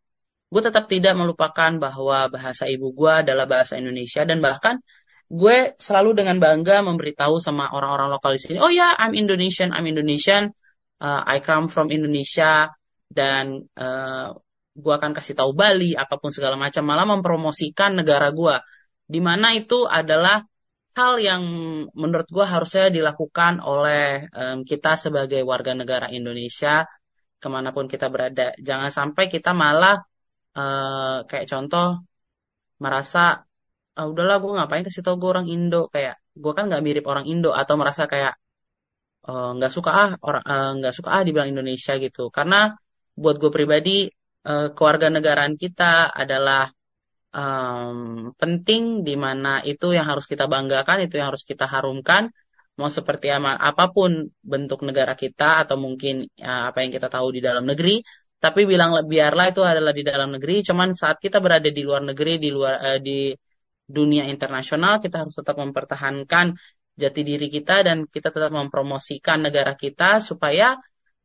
gue 0.49 0.63
tetap 0.65 0.89
tidak 0.89 1.15
melupakan 1.15 1.71
bahwa 1.77 2.33
bahasa 2.33 2.65
ibu 2.65 2.93
gue 2.93 3.13
adalah 3.25 3.45
bahasa 3.45 3.77
Indonesia 3.77 4.25
dan 4.25 4.41
bahkan 4.41 4.81
gue 5.29 5.77
selalu 5.77 6.25
dengan 6.25 6.41
bangga 6.41 6.81
memberitahu 6.81 7.37
sama 7.37 7.69
orang-orang 7.77 8.09
lokal 8.09 8.33
di 8.33 8.41
sini, 8.41 8.57
oh 8.65 8.73
ya, 8.73 8.81
yeah, 8.81 8.93
I'm 8.97 9.13
Indonesian, 9.13 9.77
I'm 9.77 9.85
Indonesian, 9.85 10.57
uh, 11.05 11.21
I 11.29 11.45
come 11.45 11.69
from 11.69 11.93
Indonesia. 11.93 12.73
Dan 13.09 13.65
uh, 13.77 14.37
gue 14.77 14.95
akan 14.95 15.17
kasih 15.17 15.33
tahu 15.33 15.57
Bali 15.57 15.97
apa 15.97 16.21
pun 16.21 16.29
segala 16.29 16.55
macam 16.61 16.85
malah 16.85 17.09
mempromosikan 17.09 17.99
negara 17.99 18.29
gue 18.31 18.57
di 19.09 19.19
mana 19.19 19.57
itu 19.57 19.89
adalah 19.89 20.45
hal 20.95 21.13
yang 21.19 21.43
menurut 21.97 22.29
gue 22.29 22.47
harusnya 22.47 22.93
dilakukan 22.93 23.65
oleh 23.65 24.29
um, 24.29 24.59
kita 24.63 24.95
sebagai 25.01 25.41
warga 25.43 25.73
negara 25.73 26.13
Indonesia 26.13 26.85
ke 27.39 27.49
mana 27.49 27.73
pun 27.73 27.89
kita 27.89 28.13
berada. 28.13 28.53
Jangan 28.61 28.91
sampai 28.93 29.25
kita 29.33 29.57
malah 29.57 29.97
uh, 30.59 31.17
kayak 31.29 31.47
contoh 31.53 31.87
merasa 32.85 33.19
ah, 33.99 34.07
udahlah 34.11 34.37
gue 34.43 34.51
ngapain 34.57 34.85
kasih 34.87 35.03
tau 35.07 35.17
gue 35.21 35.31
orang 35.35 35.47
Indo 35.55 35.91
kayak 35.95 36.15
gue 36.43 36.53
kan 36.57 36.65
nggak 36.71 36.83
mirip 36.87 37.05
orang 37.13 37.27
Indo 37.33 37.51
atau 37.61 37.75
merasa 37.81 38.03
kayak 38.13 38.35
eh, 39.29 39.51
nggak 39.57 39.71
uh, 39.73 39.75
suka 39.77 39.91
ah 40.05 40.11
orang 40.27 40.43
nggak 40.79 40.93
uh, 40.95 40.97
suka 40.99 41.09
ah 41.17 41.23
dibilang 41.27 41.51
Indonesia 41.55 41.93
gitu 42.05 42.23
karena 42.37 42.57
buat 43.23 43.37
gue 43.43 43.51
pribadi 43.57 44.07
uh, 44.51 44.69
kewarganegaraan 44.77 45.55
kita 45.63 46.15
adalah 46.23 46.71
um, 47.35 48.33
penting 48.41 48.83
di 49.07 49.15
mana 49.25 49.61
itu 49.65 49.93
yang 49.97 50.07
harus 50.11 50.25
kita 50.31 50.45
banggakan, 50.49 51.05
itu 51.05 51.15
yang 51.19 51.29
harus 51.35 51.45
kita 51.51 51.65
harumkan. 51.69 52.23
Mau 52.79 52.91
seperti 52.99 53.27
apa, 53.35 53.59
apa 53.59 53.85
pun 53.91 54.11
bentuk 54.39 54.87
negara 54.87 55.19
kita 55.19 55.67
atau 55.67 55.75
mungkin 55.75 56.15
ya, 56.39 56.71
apa 56.71 56.79
yang 56.87 56.95
kita 56.95 57.09
tahu 57.11 57.35
di 57.37 57.41
dalam 57.43 57.67
negeri, 57.67 57.99
tapi 58.39 58.71
bilang 58.71 58.95
biarlah 59.03 59.51
itu 59.51 59.63
adalah 59.67 59.91
di 59.91 60.07
dalam 60.07 60.39
negeri. 60.39 60.63
Cuman 60.63 60.95
saat 60.95 61.19
kita 61.19 61.43
berada 61.43 61.67
di 61.69 61.83
luar 61.83 62.07
negeri, 62.07 62.39
di 62.39 62.51
luar 62.55 62.75
uh, 62.79 62.99
di 63.03 63.35
dunia 63.83 64.25
internasional, 64.31 65.03
kita 65.03 65.27
harus 65.27 65.35
tetap 65.43 65.59
mempertahankan 65.59 66.55
jati 66.99 67.23
diri 67.23 67.47
kita 67.51 67.83
dan 67.87 68.07
kita 68.07 68.31
tetap 68.31 68.51
mempromosikan 68.55 69.43
negara 69.47 69.75
kita 69.75 70.19
supaya 70.23 70.75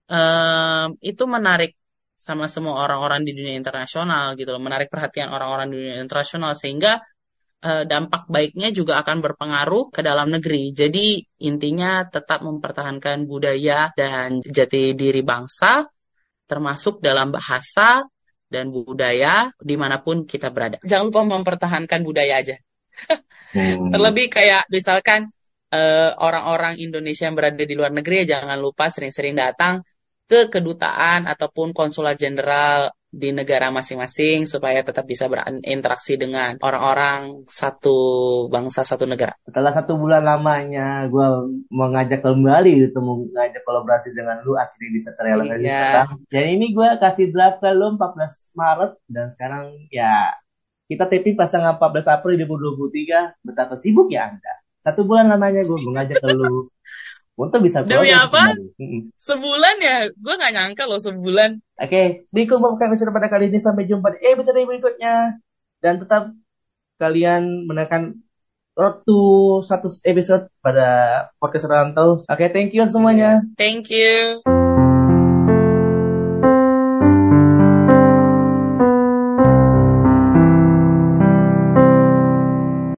um, 0.09 0.93
itu 1.01 1.23
menarik 1.25 1.77
sama 2.13 2.45
semua 2.47 2.81
orang-orang 2.85 3.25
di 3.27 3.35
dunia 3.35 3.57
internasional 3.57 4.37
gitu 4.39 4.53
loh, 4.53 4.61
menarik 4.61 4.87
perhatian 4.87 5.33
orang-orang 5.33 5.73
di 5.73 5.75
dunia 5.81 5.97
internasional 5.99 6.55
sehingga 6.55 7.01
uh, 7.67 7.83
dampak 7.83 8.29
baiknya 8.31 8.69
juga 8.71 9.01
akan 9.01 9.17
berpengaruh 9.19 9.91
ke 9.91 10.01
dalam 10.01 10.31
negeri. 10.31 10.71
Jadi 10.71 11.19
intinya 11.45 12.05
tetap 12.07 12.41
mempertahankan 12.41 13.27
budaya 13.27 13.91
dan 13.91 14.39
jati 14.39 14.95
diri 14.95 15.21
bangsa 15.21 15.83
termasuk 16.45 16.99
dalam 16.99 17.31
bahasa 17.31 18.03
dan 18.47 18.69
budaya 18.69 19.49
di 19.57 19.73
mana 19.73 19.99
pun 20.03 20.29
kita 20.29 20.53
berada. 20.53 20.77
Jangan 20.85 21.09
lupa 21.09 21.21
mempertahankan 21.25 21.99
budaya 22.05 22.39
aja. 22.39 22.55
hmm. 23.57 23.89
Terlebih 23.93 24.29
kayak 24.29 24.69
misalkan 24.69 25.33
eh, 25.73 26.11
orang-orang 26.13 26.77
uh, 26.77 26.83
Indonesia 26.85 27.25
yang 27.25 27.33
berada 27.33 27.63
di 27.65 27.73
luar 27.73 27.89
negeri 27.89 28.23
ya 28.23 28.37
jangan 28.37 28.61
lupa 28.61 28.93
sering-sering 28.93 29.33
datang 29.33 29.81
ke 30.29 30.47
kedutaan 30.47 31.25
ataupun 31.25 31.73
konsulat 31.73 32.15
jenderal 32.15 32.93
di 33.13 33.29
negara 33.29 33.69
masing-masing 33.69 34.49
supaya 34.49 34.81
tetap 34.81 35.05
bisa 35.05 35.29
berinteraksi 35.29 36.17
dengan 36.17 36.57
orang-orang 36.65 37.45
satu 37.45 37.93
bangsa 38.49 38.81
satu 38.81 39.05
negara. 39.05 39.37
Setelah 39.45 39.69
satu 39.69 40.01
bulan 40.01 40.25
lamanya 40.25 41.05
gue 41.05 41.27
mengajak 41.69 42.25
kembali 42.25 42.89
gitu, 42.89 42.97
mengajak 43.05 43.61
kolaborasi 43.61 44.17
dengan 44.17 44.41
lu 44.41 44.57
akhirnya 44.57 44.89
bisa 44.89 45.09
terrealisasi 45.13 45.61
iya. 45.61 45.77
sekarang. 45.77 46.09
Dan 46.33 46.45
ini 46.57 46.65
gue 46.73 46.89
kasih 46.97 47.29
draft 47.29 47.61
ke 47.61 47.69
lu 47.69 47.93
14 47.93 48.57
Maret 48.57 48.91
dan 49.05 49.25
sekarang 49.29 49.63
ya 49.93 50.33
kita 50.89 51.05
taping 51.05 51.37
pasangan 51.37 51.77
14 51.77 52.17
April 52.17 52.33
2023 52.49 53.45
betapa 53.45 53.77
sibuk 53.77 54.09
ya 54.09 54.33
Anda. 54.33 54.53
Satu 54.81 55.05
bulan 55.05 55.29
lamanya 55.29 55.61
gue 55.61 55.77
mengajak 55.77 56.17
ke 56.17 56.33
lu 56.33 56.65
untuk 57.33 57.65
bisa 57.65 57.81
Demi 57.81 58.13
apa? 58.13 58.53
Sebulan 59.17 59.75
ya? 59.81 59.97
Gue 60.13 60.35
gak 60.37 60.53
nyangka 60.53 60.85
loh 60.85 61.01
sebulan. 61.01 61.57
Oke, 61.81 61.89
okay. 61.89 62.05
Diko 62.29 62.61
bukan 62.61 62.93
episode 62.93 63.09
pada 63.09 63.29
kali 63.29 63.49
ini. 63.49 63.57
Sampai 63.57 63.89
jumpa 63.89 64.13
di 64.13 64.19
episode 64.21 64.61
berikutnya. 64.61 65.41
Dan 65.81 65.97
tetap 65.97 66.31
kalian 67.01 67.65
menekan 67.65 68.21
road 68.77 69.05
to 69.05 69.21
satu 69.65 69.89
episode 70.05 70.49
pada 70.61 70.89
podcast 71.41 71.69
Rantau. 71.69 72.21
Oke, 72.21 72.27
okay, 72.29 72.49
thank 72.53 72.73
you 72.73 72.85
semuanya. 72.85 73.41
Thank 73.57 73.89
you. 73.89 74.41